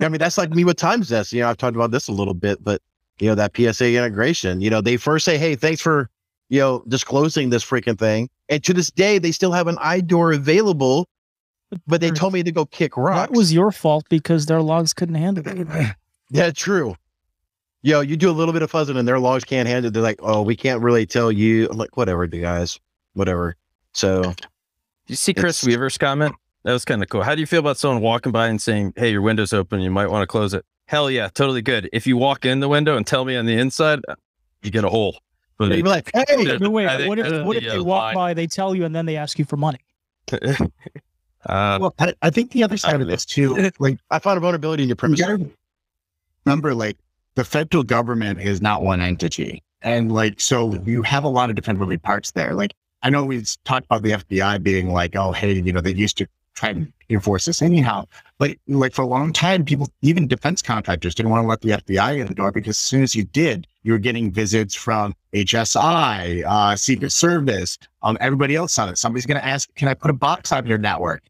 [0.00, 1.32] I mean, that's like me with TimesDesk.
[1.32, 2.80] You know, I've talked about this a little bit, but
[3.20, 6.08] you know, that PSA integration, you know, they first say, Hey, thanks for,
[6.48, 8.28] you know, disclosing this freaking thing.
[8.48, 11.08] And to this day, they still have an IDOR available,
[11.86, 13.30] but they told me to go kick rocks.
[13.30, 15.94] That was your fault because their logs couldn't handle it.
[16.30, 16.96] yeah, true.
[17.82, 19.92] Yo, you do a little bit of fuzzing and their logs can't handle it.
[19.92, 21.68] They're like, Oh, we can't really tell you.
[21.70, 22.80] I'm like, whatever, the guys,
[23.12, 23.56] whatever.
[23.92, 24.34] So
[25.06, 26.34] you see Chris Weaver's comment?
[26.64, 27.22] That was kind of cool.
[27.22, 29.80] How do you feel about someone walking by and saying, "Hey, your window's open.
[29.80, 31.88] You might want to close it." Hell yeah, totally good.
[31.92, 34.16] If you walk in the window and tell me on the inside, uh,
[34.62, 35.20] you get a hole.
[35.56, 37.82] But you'd be like, Hey, No, wait, think what if, what if the, they uh,
[37.82, 38.14] walk line.
[38.14, 39.78] by, they tell you, and then they ask you for money?
[40.32, 40.58] uh,
[41.46, 44.82] Well, I, I think the other side of this too, like I found a vulnerability
[44.82, 45.20] in your you premise.
[45.20, 45.46] gotta
[46.46, 46.96] remember, like
[47.34, 51.56] the federal government is not one entity, and like so you have a lot of
[51.56, 52.54] different moving parts there.
[52.54, 55.94] Like I know we've talked about the FBI being like, oh hey, you know they
[55.94, 56.26] used to
[56.60, 58.04] try and enforce this anyhow,
[58.38, 61.70] but like for a long time, people, even defense contractors, didn't want to let the
[61.70, 65.14] FBI in the door because as soon as you did, you were getting visits from
[65.32, 68.98] HSI, uh, Secret Service, um, everybody else on it.
[68.98, 71.22] Somebody's going to ask, can I put a box on your network?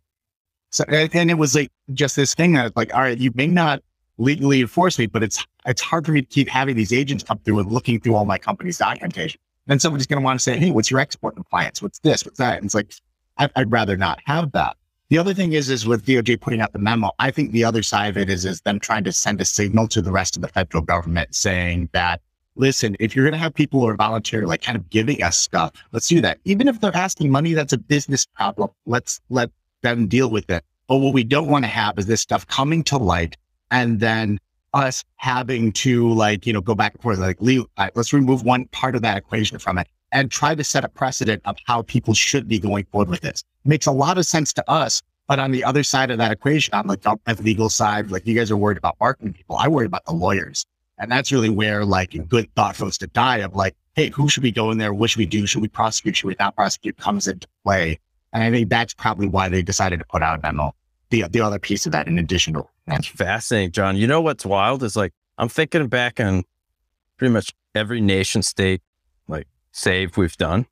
[0.70, 3.82] So, and it was like just this thing that like, all right, you may not
[4.18, 7.38] legally enforce me, but it's it's hard for me to keep having these agents come
[7.38, 9.40] through and looking through all my company's documentation.
[9.66, 11.82] Then somebody's going to want to say, hey, what's your export compliance?
[11.82, 12.24] What's this?
[12.24, 12.56] What's that?
[12.56, 12.92] And it's like,
[13.38, 14.76] I, I'd rather not have that.
[15.10, 17.82] The other thing is, is with DOJ putting out the memo, I think the other
[17.82, 20.42] side of it is, is them trying to send a signal to the rest of
[20.42, 22.20] the federal government saying that,
[22.54, 25.36] listen, if you're going to have people who are volunteer, like kind of giving us
[25.36, 26.38] stuff, let's do that.
[26.44, 28.70] Even if they're asking money, that's a business problem.
[28.86, 29.50] Let's let
[29.82, 30.64] them deal with it.
[30.86, 33.36] But what we don't want to have is this stuff coming to light
[33.72, 34.38] and then
[34.74, 37.38] us having to like, you know, go back and forth, like,
[37.96, 41.42] let's remove one part of that equation from it and try to set a precedent
[41.44, 43.44] of how people should be going forward with this.
[43.64, 45.02] It Makes a lot of sense to us.
[45.28, 48.26] But on the other side of that equation, on oh, the government legal side, like
[48.26, 49.56] you guys are worried about marketing people.
[49.56, 50.66] I worry about the lawyers.
[50.98, 54.42] And that's really where like good thought goes to die of like, hey, who should
[54.42, 54.92] we go in there?
[54.92, 55.46] What should we do?
[55.46, 56.16] Should we prosecute?
[56.16, 56.96] Should we not prosecute?
[56.96, 58.00] Comes into play.
[58.32, 60.74] And I think that's probably why they decided to put out a memo.
[61.10, 63.96] The the other piece of that in addition to That's fascinating, John.
[63.96, 66.44] You know what's wild is like I'm thinking back on
[67.16, 68.82] pretty much every nation state
[69.26, 70.66] like save we've done.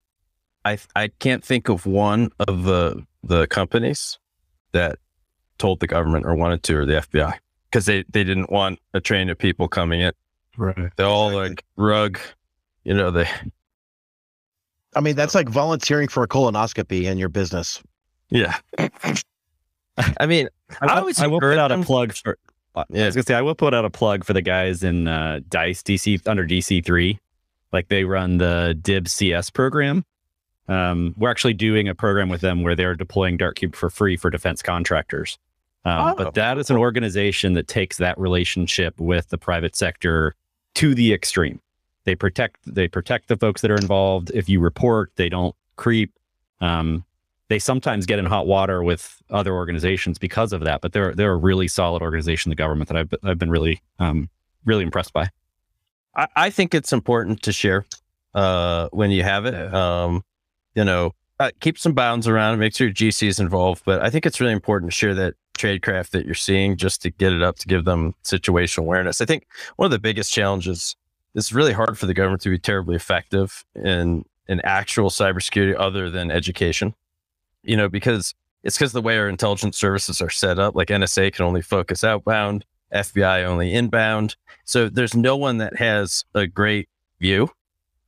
[0.64, 4.18] I I can't think of one of the the companies
[4.72, 4.98] that
[5.58, 7.34] told the government or wanted to or the FBI
[7.70, 10.12] because they they didn't want a train of people coming in.
[10.56, 10.90] Right.
[10.96, 12.18] They're all like rug,
[12.84, 13.10] you know.
[13.10, 13.28] They
[14.94, 17.82] I mean, that's like volunteering for a colonoscopy in your business.
[18.30, 18.56] yeah.
[20.20, 20.48] I mean,
[20.80, 22.38] I always I will put encourage out a plug for.
[22.90, 23.02] yeah.
[23.02, 25.40] I was gonna say I will put out a plug for the guys in uh,
[25.48, 27.18] Dice DC under DC three,
[27.72, 30.04] like they run the DIB CS program.
[30.68, 34.16] Um, we're actually doing a program with them where they're deploying Dark Cubed for free
[34.16, 35.38] for defense contractors.
[35.84, 36.14] Um, Oh.
[36.16, 40.34] But that is an organization that takes that relationship with the private sector
[40.74, 41.60] to the extreme.
[42.04, 44.30] They protect they protect the folks that are involved.
[44.34, 46.12] If you report, they don't creep.
[46.60, 47.04] Um,
[47.48, 50.80] they sometimes get in hot water with other organizations because of that.
[50.80, 54.28] But they're they're a really solid organization, the government that I've I've been really um,
[54.64, 55.30] really impressed by.
[56.18, 57.86] I, I think it's important to share
[58.34, 59.74] uh, when you have it.
[59.74, 60.24] Um,
[60.74, 62.56] you know, uh, keep some bounds around it.
[62.58, 63.82] Make sure your GC is involved.
[63.86, 67.10] But I think it's really important to share that tradecraft that you're seeing just to
[67.10, 69.20] get it up to give them situational awareness.
[69.20, 69.46] I think
[69.76, 70.94] one of the biggest challenges
[71.34, 76.10] it's really hard for the government to be terribly effective in in actual cybersecurity other
[76.10, 76.94] than education.
[77.62, 81.32] You know, because it's because the way our intelligence services are set up, like NSA
[81.34, 84.36] can only focus outbound, FBI only inbound.
[84.64, 86.88] So there's no one that has a great
[87.20, 87.50] view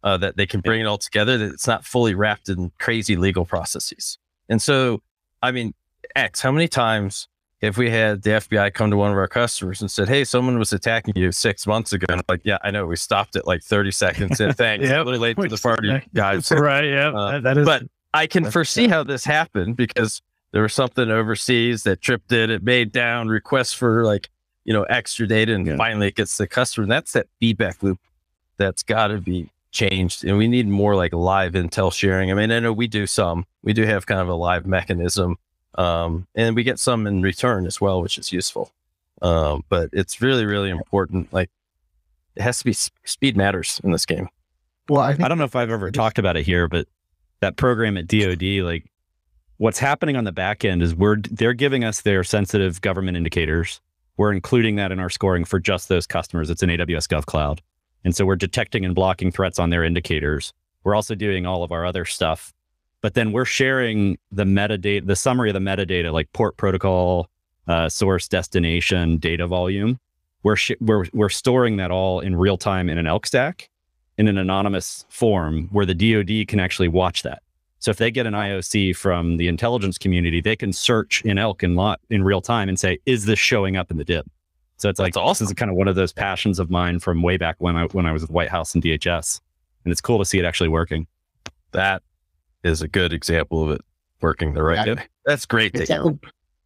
[0.03, 3.17] uh, that they can bring it all together, that it's not fully wrapped in crazy
[3.17, 4.19] legal processes.
[4.49, 5.03] And so,
[5.43, 5.75] I mean,
[6.17, 7.29] X, how many times
[7.61, 10.59] if we had the FBI come to one of our customers and said, Hey, someone
[10.59, 12.07] was attacking you six months ago.
[12.09, 12.87] And I'm like, yeah, I know.
[12.87, 14.53] We stopped it like 30 seconds in.
[14.55, 14.87] Thanks.
[14.87, 15.07] Yep.
[15.07, 16.51] Really late to the party, guys.
[16.51, 16.85] right.
[16.85, 17.11] Yeah.
[17.11, 17.67] Uh, that- is.
[17.67, 17.83] but
[18.15, 20.23] I can foresee how this happened because
[20.53, 22.51] there was something overseas that tripped it.
[22.51, 24.31] It made down requests for like,
[24.65, 25.77] you know, extra data and Yeah.
[25.77, 26.85] finally it gets to the customer.
[26.85, 27.99] And that's that feedback loop
[28.57, 30.25] that's got to be changed.
[30.25, 32.31] And we need more like live intel sharing.
[32.31, 35.37] I mean, I know we do some, we do have kind of a live mechanism.
[35.77, 38.73] Um, and we get some in return as well, which is useful.
[39.23, 41.33] Um, but it's really, really important.
[41.33, 41.49] Like
[42.37, 44.29] it has to be s- speed matters in this game.
[44.89, 46.89] Well, I think I don't know if I've ever talked about it here, but
[47.41, 48.85] that program at DoD, like
[49.59, 53.81] what's happening on the back end is we're they're giving us their sensitive government indicators.
[54.21, 56.51] We're including that in our scoring for just those customers.
[56.51, 57.61] It's an AWS GovCloud,
[58.05, 60.53] and so we're detecting and blocking threats on their indicators.
[60.85, 62.53] We're also doing all of our other stuff,
[63.01, 67.31] but then we're sharing the metadata, the summary of the metadata, like port protocol,
[67.67, 69.99] uh, source, destination, data volume.
[70.43, 73.71] We're, sh- we're we're storing that all in real time in an ELK stack
[74.19, 77.41] in an anonymous form where the DoD can actually watch that.
[77.81, 81.63] So if they get an IOC from the intelligence community, they can search in ELK
[81.63, 84.27] in lot in real time and say, "Is this showing up in the DIB?
[84.77, 87.23] So it's like That's this is kind of one of those passions of mine from
[87.23, 89.41] way back when I when I was with White House and DHS,
[89.85, 91.07] and it's cool to see it actually working.
[91.73, 92.03] That
[92.65, 93.81] is a good example of it
[94.21, 94.95] working the right Yeah.
[94.95, 95.03] way.
[95.25, 96.19] That's great to hear.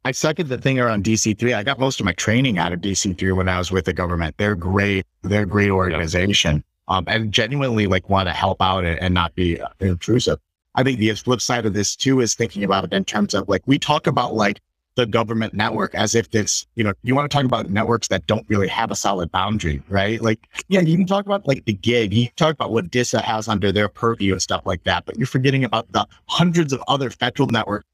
[0.04, 1.54] I second the thing around DC3.
[1.54, 4.36] I got most of my training out of DC3 when I was with the government.
[4.36, 5.06] They're great.
[5.22, 6.62] They're a great organization.
[6.88, 10.38] Um, and genuinely like want to help out and, and not be uh, intrusive.
[10.74, 13.48] I think the flip side of this too is thinking about it in terms of
[13.48, 14.60] like, we talk about like
[14.96, 18.26] the government network as if it's, you know, you want to talk about networks that
[18.26, 20.20] don't really have a solid boundary, right?
[20.20, 23.20] Like, yeah, you can talk about like the gig, you can talk about what DISA
[23.20, 26.82] has under their purview and stuff like that, but you're forgetting about the hundreds of
[26.86, 27.86] other federal networks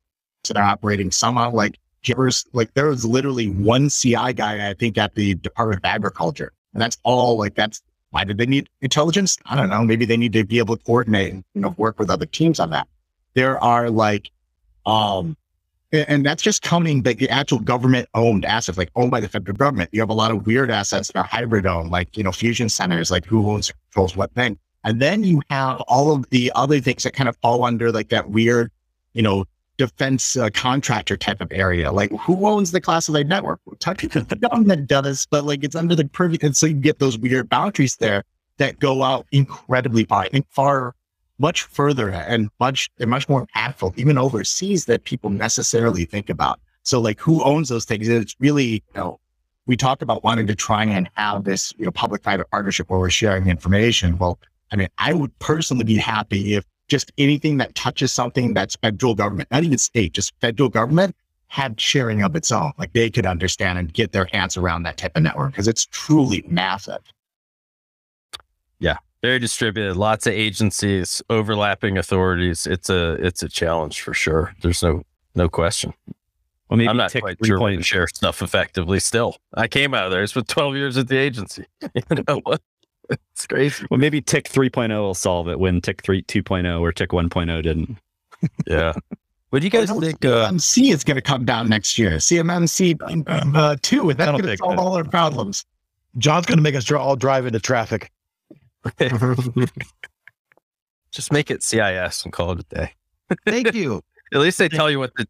[0.48, 4.96] that are operating somehow like Givers, like there was literally one CI guy, I think,
[4.96, 6.52] at the Department of Agriculture.
[6.72, 9.38] And that's all like that's why did they need intelligence?
[9.46, 9.82] I don't know.
[9.84, 12.60] Maybe they need to be able to coordinate and you know work with other teams
[12.60, 12.88] on that.
[13.34, 14.30] There are like
[14.86, 15.36] um
[15.92, 19.56] and that's just counting the, the actual government owned assets, like owned by the federal
[19.56, 19.90] government.
[19.92, 22.68] You have a lot of weird assets that are hybrid owned, like you know, fusion
[22.68, 24.58] centers, like who owns controls what thing.
[24.84, 28.08] And then you have all of the other things that kind of fall under like
[28.10, 28.70] that weird,
[29.14, 29.44] you know,
[29.80, 31.90] defense uh, contractor type of area.
[31.90, 33.60] Like who owns the classified network?
[33.66, 36.38] The government does, but like it's under the purview.
[36.42, 38.24] And so you get those weird boundaries there
[38.58, 40.06] that go out incredibly
[40.50, 40.94] far,
[41.38, 46.60] much further and much, and much more impactful, even overseas that people necessarily think about.
[46.82, 48.06] So like who owns those things?
[48.06, 49.18] It's really, you know,
[49.66, 53.08] we talked about wanting to try and have this, you know, public-private partnership where we're
[53.08, 54.18] sharing information.
[54.18, 54.38] Well,
[54.72, 59.14] I mean, I would personally be happy if just anything that touches something that's federal
[59.14, 61.16] government, not even state, just federal government
[61.46, 62.72] had sharing of its own.
[62.76, 65.86] Like they could understand and get their hands around that type of network because it's
[65.86, 67.00] truly massive.
[68.80, 72.66] Yeah, very distributed, lots of agencies, overlapping authorities.
[72.66, 74.54] It's a it's a challenge for sure.
[74.62, 75.02] There's no
[75.34, 75.94] no question.
[76.68, 79.36] Well, maybe I'm not tick quite three sure we point- share stuff effectively still.
[79.54, 80.22] I came out of there.
[80.22, 81.64] It's with 12 years at the agency.
[81.94, 82.62] you know what?
[83.32, 83.86] It's crazy.
[83.90, 87.96] Well, maybe TIC 3.0 will solve it when TIC 3 2.0 or TIC 1.0 didn't.
[88.66, 88.92] Yeah.
[89.50, 90.24] What do you guys think?
[90.24, 92.12] Uh, CMMC is going to come down next year.
[92.18, 92.96] CMMC
[93.56, 95.64] uh, two, and that's going to solve that- all our problems.
[96.18, 98.12] John's going to make us dr- all drive into traffic.
[101.10, 102.92] just make it CIS and call it a day.
[103.44, 104.02] Thank you.
[104.32, 105.26] At least they tell you what the.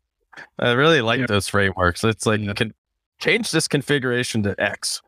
[0.59, 1.26] I really like Yeah.
[1.26, 2.05] those frameworks.
[2.05, 2.53] It's like Yeah.
[2.53, 2.74] can
[3.18, 5.01] change this configuration to X.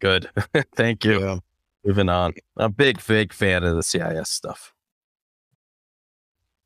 [0.00, 0.30] Good.
[0.76, 1.20] Thank you.
[1.20, 1.38] Yeah.
[1.84, 2.34] Moving on.
[2.56, 4.72] I'm a big, big fan of the CIS stuff.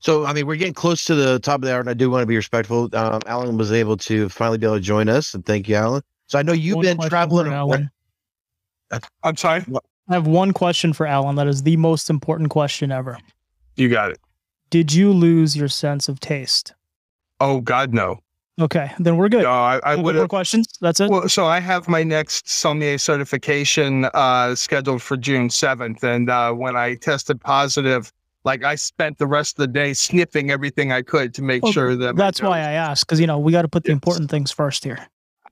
[0.00, 2.10] So, I mean, we're getting close to the top of the hour, and I do
[2.10, 2.94] want to be respectful.
[2.94, 6.02] Um, Alan was able to finally be able to join us, and thank you, Alan.
[6.26, 7.46] So, I know you've One been traveling.
[7.46, 7.90] for Alan.
[9.22, 9.64] I'm sorry.
[10.08, 11.36] I have one question for Alan.
[11.36, 13.16] That is the most important question ever.
[13.76, 14.18] You got it.
[14.70, 16.74] Did you lose your sense of taste?
[17.40, 18.20] Oh God, no.
[18.60, 19.42] Okay, then we're good.
[19.42, 20.28] No, I, I would more have.
[20.28, 20.66] questions.
[20.80, 21.10] That's it.
[21.10, 26.52] Well, so I have my next sommelier certification uh, scheduled for June seventh, and uh,
[26.52, 28.12] when I tested positive,
[28.44, 31.72] like I spent the rest of the day sniffing everything I could to make Well,
[31.72, 33.94] sure that That's why I asked because you know we got to put the Yes.
[33.96, 35.04] important things first here.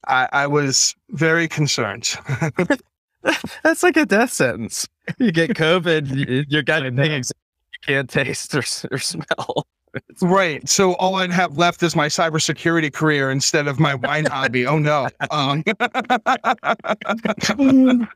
[0.07, 2.17] I, I was very concerned.
[3.65, 4.89] That's like a death sentence.
[5.19, 7.03] You get COVID, you, you're got I know.
[7.03, 7.33] things
[7.73, 9.67] you can't taste or, or smell.
[10.23, 10.67] right.
[10.69, 14.67] So all I'd have left is my cybersecurity career instead of my wine hobby.
[14.67, 15.09] Oh no.
[15.31, 15.65] Um,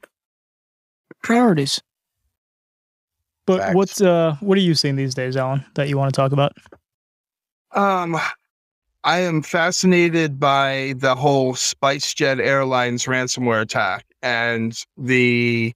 [1.23, 1.81] Priorities.
[3.47, 3.75] But Facts.
[3.75, 6.53] what's uh what are you seeing these days, Alan, that you want to talk about?
[7.73, 8.17] Um,
[9.05, 15.73] I am fascinated by the whole SpiceJet Airlines ransomware attack and the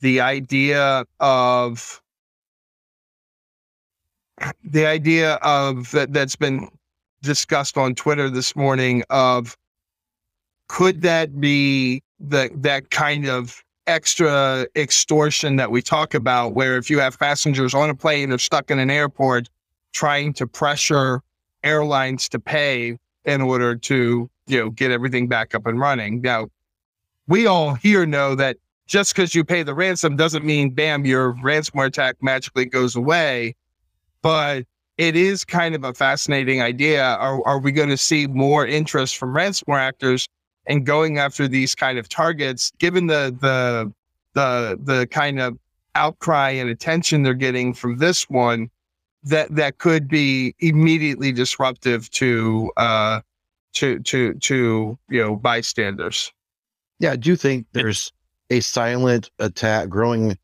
[0.00, 2.02] the idea of
[4.64, 6.68] the idea of that that's been
[7.22, 9.56] discussed on Twitter this morning of
[10.68, 16.88] could that be the that kind of extra extortion that we talk about where if
[16.88, 19.48] you have passengers on a plane or stuck in an airport
[19.92, 21.20] trying to pressure
[21.64, 26.20] airlines to pay in order to you know get everything back up and running?
[26.20, 26.48] Now
[27.26, 31.34] we all here know that just because you pay the ransom doesn't mean bam your
[31.34, 33.54] ransomware attack magically goes away
[34.22, 34.64] but
[34.98, 37.02] it is kind of a fascinating idea.
[37.02, 40.28] Are, are we going to see more interest from ransomware actors
[40.66, 43.92] and going after these kind of targets given the the
[44.34, 45.58] the the kind of
[45.94, 48.70] outcry and attention they're getting from this one
[49.22, 53.20] that that could be immediately disruptive to uh
[53.72, 56.32] to to to you know bystanders?
[56.98, 58.12] Yeah, I do think there's
[58.50, 60.36] a silent attack growing,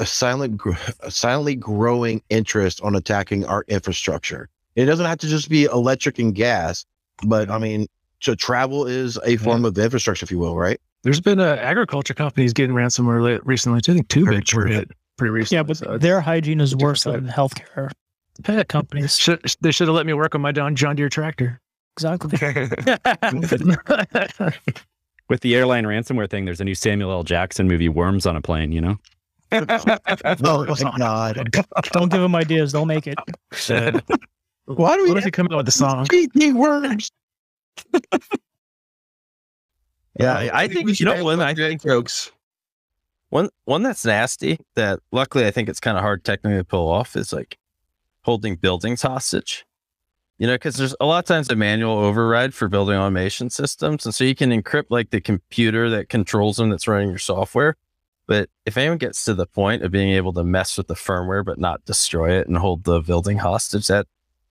[0.00, 0.60] a silent,
[1.00, 4.48] a silently growing interest on attacking our infrastructure.
[4.76, 6.84] It doesn't have to just be electric and gas,
[7.24, 7.86] but I mean,
[8.20, 10.80] so travel is a form of infrastructure, if you will, right?
[11.02, 13.80] There's been uh, agriculture companies getting ransomware li- recently.
[13.80, 13.92] too.
[13.92, 15.58] I think two Very big were hit pretty recently.
[15.58, 17.34] Yeah, but so their hygiene is different worse than side.
[17.34, 17.90] healthcare
[18.42, 19.16] pet companies.
[19.16, 21.60] should, they should have let me work on my John John Deere tractor.
[21.96, 22.30] Exactly.
[25.28, 27.22] With the airline ransomware thing, there's a new Samuel L.
[27.22, 28.72] Jackson movie, Worms on a Plane.
[28.72, 28.98] You know,
[29.52, 31.50] Oh my god!
[31.92, 33.18] Don't give them ideas; they'll make it.
[34.66, 36.06] Why do What we if he come out with the song?
[36.06, 37.10] GT worms?
[40.18, 41.40] Yeah, I, I think you know one.
[41.40, 42.30] I think jokes
[43.30, 46.88] one one that's nasty that luckily I think it's kind of hard technically to pull
[46.90, 47.58] off is like
[48.22, 49.64] holding buildings hostage.
[50.38, 54.06] You know, because there's a lot of times a manual override for building automation systems,
[54.06, 57.76] and so you can encrypt like the computer that controls them that's running your software.
[58.30, 61.44] But if anyone gets to the point of being able to mess with the firmware
[61.44, 64.06] but not destroy it and hold the building hostage, that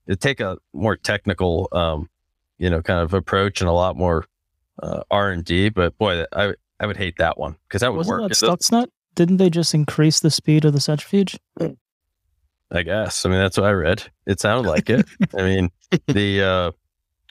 [0.06, 2.10] it'd take a more technical, um,
[2.58, 4.26] you know, kind of approach and a lot more
[4.84, 5.70] uh, R and D.
[5.70, 8.30] But boy, I I would hate that one because that would Wasn't work.
[8.30, 8.88] that It Stuxnet?
[9.16, 11.40] Didn't they just increase the speed of the centrifuge?
[12.72, 13.26] I guess.
[13.26, 14.04] I mean, that's what I read.
[14.28, 15.08] It sounded like it.
[15.38, 15.70] I mean,
[16.06, 16.74] the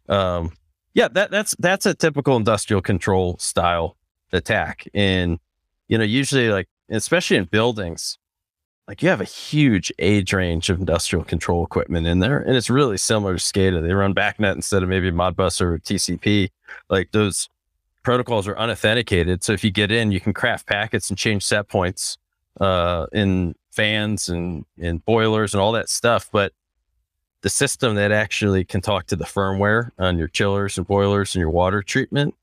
[0.09, 0.53] uh, um,
[0.95, 3.99] yeah, that that's that's a typical industrial control style
[4.33, 5.39] attack, and
[5.89, 8.19] you know, usually like especially in buildings,
[8.87, 12.71] like you have a huge age range of industrial control equipment in there, and it's
[12.71, 13.83] really similar to SCADA.
[13.83, 16.51] They run BACnet instead of maybe Modbus or TCP.
[16.89, 17.49] Like those
[18.03, 21.69] protocols are unauthenticated, so if you get in, you can craft packets and change set
[21.69, 22.17] points
[22.61, 26.29] uh, in fans and, and boilers and all that stuff.
[26.33, 26.53] But
[27.43, 31.41] the system that actually can talk to the firmware on your chillers and boilers and
[31.41, 32.35] your water treatment,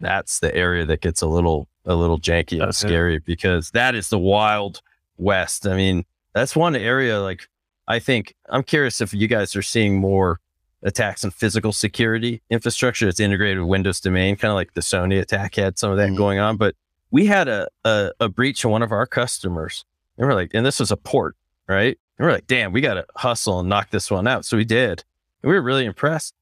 [0.00, 2.74] that's the area that gets a little a little janky and it.
[2.74, 4.80] scary because that is the wild
[5.16, 5.66] west.
[5.66, 6.04] I mean,
[6.34, 7.48] that's one area like
[7.86, 10.40] I think I'm curious if you guys are seeing more
[10.82, 15.20] attacks on physical security infrastructure that's integrated with Windows domain, kind of like the Sony
[15.20, 16.16] attack had some of that Mhm.
[16.16, 16.56] going on.
[16.56, 16.74] But
[17.10, 19.84] we had a, a a breach of one of our customers.
[20.16, 21.36] And we're like, and this was a port,
[21.68, 21.98] right?
[22.18, 24.44] And we're like, damn, we got to hustle and knock this one out.
[24.44, 25.04] So we did.
[25.42, 26.34] And we were really impressed.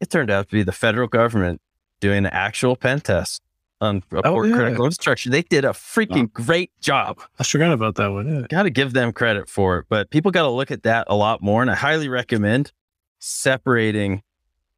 [0.00, 1.60] It turned out to be the federal government
[2.00, 3.42] doing an actual pen test
[3.80, 4.54] on a Oh, yeah.
[4.54, 5.30] critical infrastructure.
[5.30, 7.20] They did a freaking great job.
[7.38, 8.26] I forgot about that one.
[8.28, 8.46] Yeah.
[8.48, 9.86] Got to give them credit for it.
[9.88, 11.62] But people got to look at that a lot more.
[11.62, 12.72] And I highly recommend
[13.20, 14.22] separating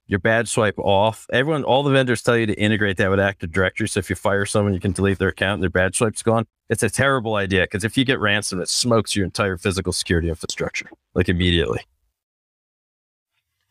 [0.06, 1.26] your badge swipe off.
[1.32, 3.88] Everyone, all the vendors tell you to integrate that with Active Directory.
[3.88, 6.46] So if you fire someone, you can delete their account and their badge swipe's gone.
[6.68, 10.28] It's a terrible idea because if you get ransom, it smokes your entire physical security
[10.28, 11.80] infrastructure like immediately.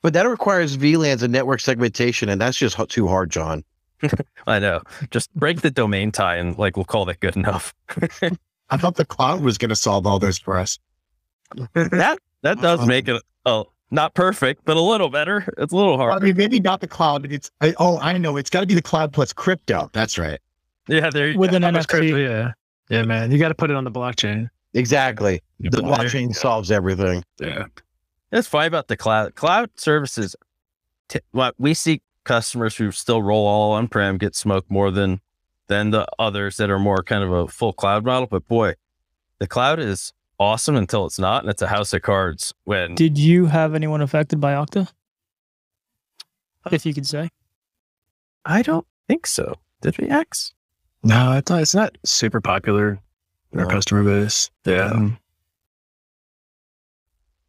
[0.01, 3.65] But that requires VLANs and network segmentation, and that's just too hard, John.
[4.47, 4.81] I know.
[5.11, 7.73] Just break the domain tie and like we'll call that good enough.
[8.69, 10.77] I thought the cloud was going to solve all this for us.
[11.73, 15.51] that that does Um, make it a, not perfect, but a little better.
[15.57, 16.13] It's a little hard.
[16.13, 18.37] I mean, maybe not the cloud, but it's, I, oh, I know.
[18.37, 19.89] It's got to be the cloud plus crypto.
[19.93, 20.39] That's right.
[20.87, 22.29] Yeah, there you with an That was crazy, NFT.
[22.29, 22.51] Yeah.
[22.89, 23.31] Yeah, man.
[23.31, 24.49] You got to put it on the blockchain.
[24.73, 25.41] Exactly.
[25.59, 25.71] Yep.
[25.71, 26.33] The There blockchain go.
[26.33, 27.23] solves everything.
[27.39, 27.65] Yeah.
[28.31, 29.33] That's fine about the cloud.
[29.35, 30.35] Cloud services.
[31.07, 35.19] T- what we see customers who still roll all on prem get smoked more than
[35.67, 38.27] than the others that are more kind of a full cloud model.
[38.27, 38.75] But boy,
[39.39, 42.53] the cloud is awesome until it's not, and it's a house of cards.
[42.65, 44.91] When Did you have anyone affected by Okta?
[46.71, 47.29] If you could say.
[48.45, 49.55] I don't think so.
[49.81, 50.53] Did we X?
[51.01, 52.99] No, it's not, it's not super popular
[53.51, 54.51] in our customer base.
[54.65, 55.09] Yeah.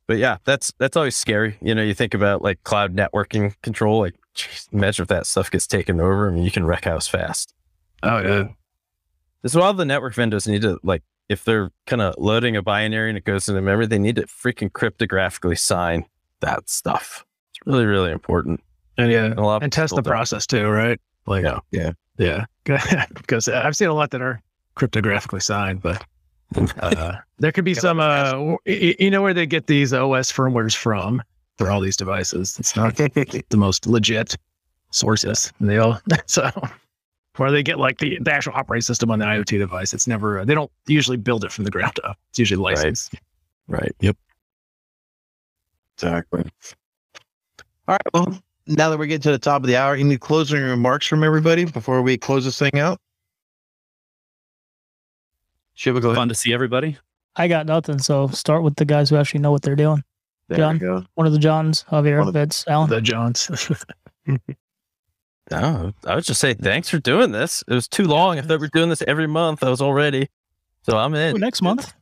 [0.07, 1.59] But yeah, that's that's always scary.
[1.61, 4.01] You know, you think about like cloud networking control.
[4.01, 6.29] Like, geez, imagine if that stuff gets taken over.
[6.29, 7.55] I mean, you can wreck house fast.
[8.03, 8.49] Oh, yeah.
[9.43, 12.57] This is why all the network vendors need to like if they're kind of loading
[12.57, 16.05] a binary and it goes into memory, they need to freaking cryptographically sign
[16.41, 17.25] that stuff.
[17.53, 18.61] It's really, really important.
[18.99, 19.27] And yeah.
[19.27, 20.11] And a lot And test the don't.
[20.11, 21.01] process too, right?
[21.27, 21.61] Like, Yeah.
[21.71, 21.93] Yeah.
[22.19, 22.45] Yeah.
[23.15, 24.43] because I've seen a lot that are
[24.77, 26.05] cryptographically signed, but
[26.81, 31.23] uh, there could be some, uh, you know, where they get these OS firmwares from
[31.61, 32.57] for all these devices.
[32.59, 34.35] It's not the most legit
[34.93, 35.53] sources.
[35.61, 36.51] They all, so,
[37.37, 39.93] where they get like the, the actual operating system on the IoT device.
[39.93, 42.17] It's never, uh, they don't usually build it from the ground up.
[42.31, 42.77] It's usually Right.
[42.77, 43.15] licensed.
[43.69, 43.93] Right.
[44.01, 44.17] Yep.
[45.99, 46.45] Exactly.
[47.87, 48.01] All right.
[48.15, 51.23] Well, now that we're getting to the top of the hour, any closing remarks from
[51.23, 52.99] everybody before we close this thing out?
[55.75, 56.17] Shiva, go ahead.
[56.17, 56.97] Fun to see everybody.
[57.37, 57.99] I got nothing.
[57.99, 60.03] So start with the guys who actually know what they're doing.
[60.51, 60.75] There John?
[60.75, 61.05] we go.
[61.15, 62.91] One of the Johns, Javier, One of- Vince, Alan.
[62.91, 63.49] The Johns.
[64.27, 64.37] No,
[65.53, 67.65] oh, I would just say thanks for doing this.
[67.69, 68.39] It was too long.
[68.39, 70.29] If they were doing this every month, I was already.
[70.83, 71.37] So I'm in.
[71.37, 71.93] Ooh, next month.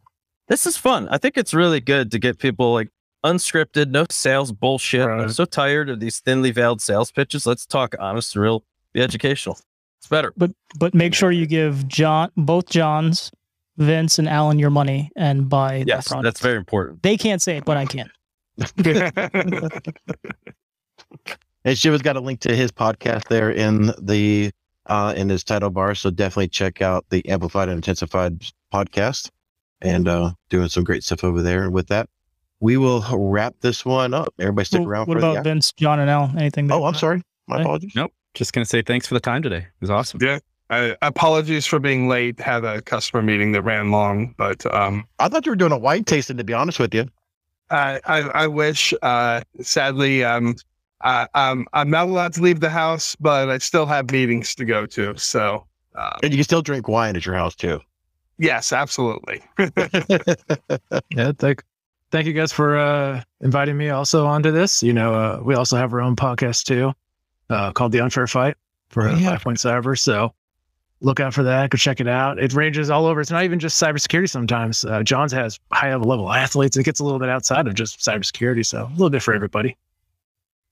[0.48, 1.08] This is fun.
[1.10, 2.88] I think it's really good to get people like
[3.24, 5.06] unscripted, no sales bullshit.
[5.06, 7.46] I'm so tired of these thinly veiled sales pitches.
[7.46, 9.58] Let's talk honest, real, be educational.
[9.98, 10.32] It's better.
[10.36, 13.30] But but make sure you give John both Johns,
[13.76, 16.24] Vince and Alan your money and buy their Yes, product.
[16.24, 17.02] that's very important.
[17.02, 18.10] They can't say it, but I can.
[21.64, 24.50] And Shiva's got a link to his podcast there in the
[24.86, 25.94] uh in his title bar.
[25.94, 28.42] So definitely check out the Amplified and Intensified
[28.72, 29.30] podcast
[29.82, 31.64] and uh doing some great stuff over there.
[31.64, 32.08] And with that,
[32.60, 34.32] we will wrap this one up.
[34.38, 36.38] Everybody stick Well, around what for about the Vince, John, and Alan?
[36.38, 36.70] Anything?
[36.72, 37.22] Oh, I'm sorry.
[37.48, 37.62] My Okay.
[37.64, 37.92] apologies.
[37.94, 38.12] Nope.
[38.34, 39.58] Just gonna say thanks for the time today.
[39.58, 40.20] It was awesome.
[40.22, 40.38] Yeah.
[40.70, 42.38] Uh, apologies for being late.
[42.40, 45.78] Had a customer meeting that ran long, but um, I thought you were doing a
[45.78, 47.06] wine tasting, to be honest with you.
[47.70, 48.94] I, I, I wish.
[49.02, 50.56] Uh, sadly, um,
[51.02, 54.64] I, I'm I'm not allowed to leave the house, but I still have meetings to
[54.64, 55.16] go to.
[55.16, 57.80] So, uh, And you can still drink wine at your house too.
[58.38, 59.42] yes, absolutely.
[61.10, 61.62] Yeah, thank
[62.10, 64.82] thank you guys for uh inviting me also onto this.
[64.82, 66.92] You know, uh we also have our own podcast too,
[67.50, 68.56] uh called The Unfair Fight
[68.88, 69.30] for uh, yeah.
[69.30, 69.98] Five Point Cyber.
[69.98, 70.32] So
[71.00, 71.70] look out for that.
[71.70, 72.38] Go check it out.
[72.38, 73.20] It ranges all over.
[73.20, 74.84] It's not even just cybersecurity sometimes.
[74.84, 76.76] Uh, John's has high level athletes.
[76.76, 78.64] It gets a little bit outside of just cybersecurity.
[78.66, 79.76] So a little bit for everybody.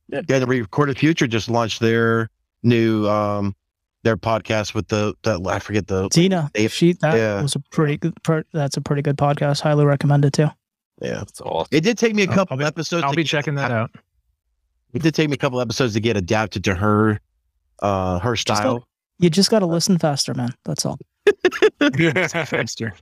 [0.09, 2.31] Yeah, the Recorded Future just launched their
[2.63, 3.55] new um
[4.05, 7.43] their podcast with the, the I forget the Tina, Dave- she that yeah.
[7.43, 8.15] was a pretty good.
[8.23, 9.61] Per, that's a pretty good podcast.
[9.61, 10.49] Highly recommend it too.
[11.03, 11.15] yeah.
[11.19, 11.69] That's awesome.
[11.73, 13.03] It did take me a I'll- couple I'll be- episodes.
[13.03, 13.91] I'll to be get- checking that out.
[14.93, 17.21] It did take me a couple episodes to get adapted to her
[17.81, 18.87] uh her Just style.
[19.19, 20.55] You just got to listen faster, man.
[20.65, 20.99] That's all.
[21.81, 22.93] Faster.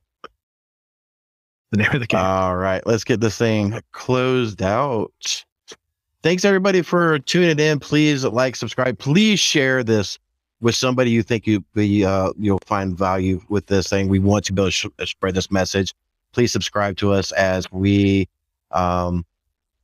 [1.71, 2.21] The name of the game.
[2.21, 5.45] All right, let's get this thing closed out.
[6.23, 7.81] Thanks everybody for tuning in.
[7.81, 8.99] Please like, subscribe.
[8.99, 10.19] Please share this
[10.61, 14.09] with somebody you think you be uh, you'll find value with this thing.
[14.09, 15.93] We want to be able to sh- spread this message.
[16.33, 18.29] Please subscribe to us as we
[18.71, 19.27] um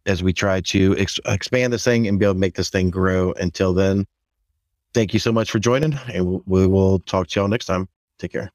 [0.07, 2.89] as we try to ex- expand this thing and be able to make this thing
[2.89, 3.33] grow.
[3.33, 4.07] Until then,
[4.95, 7.89] thank you so much for joining, and we will talk to y'all next time.
[8.19, 8.51] Take care.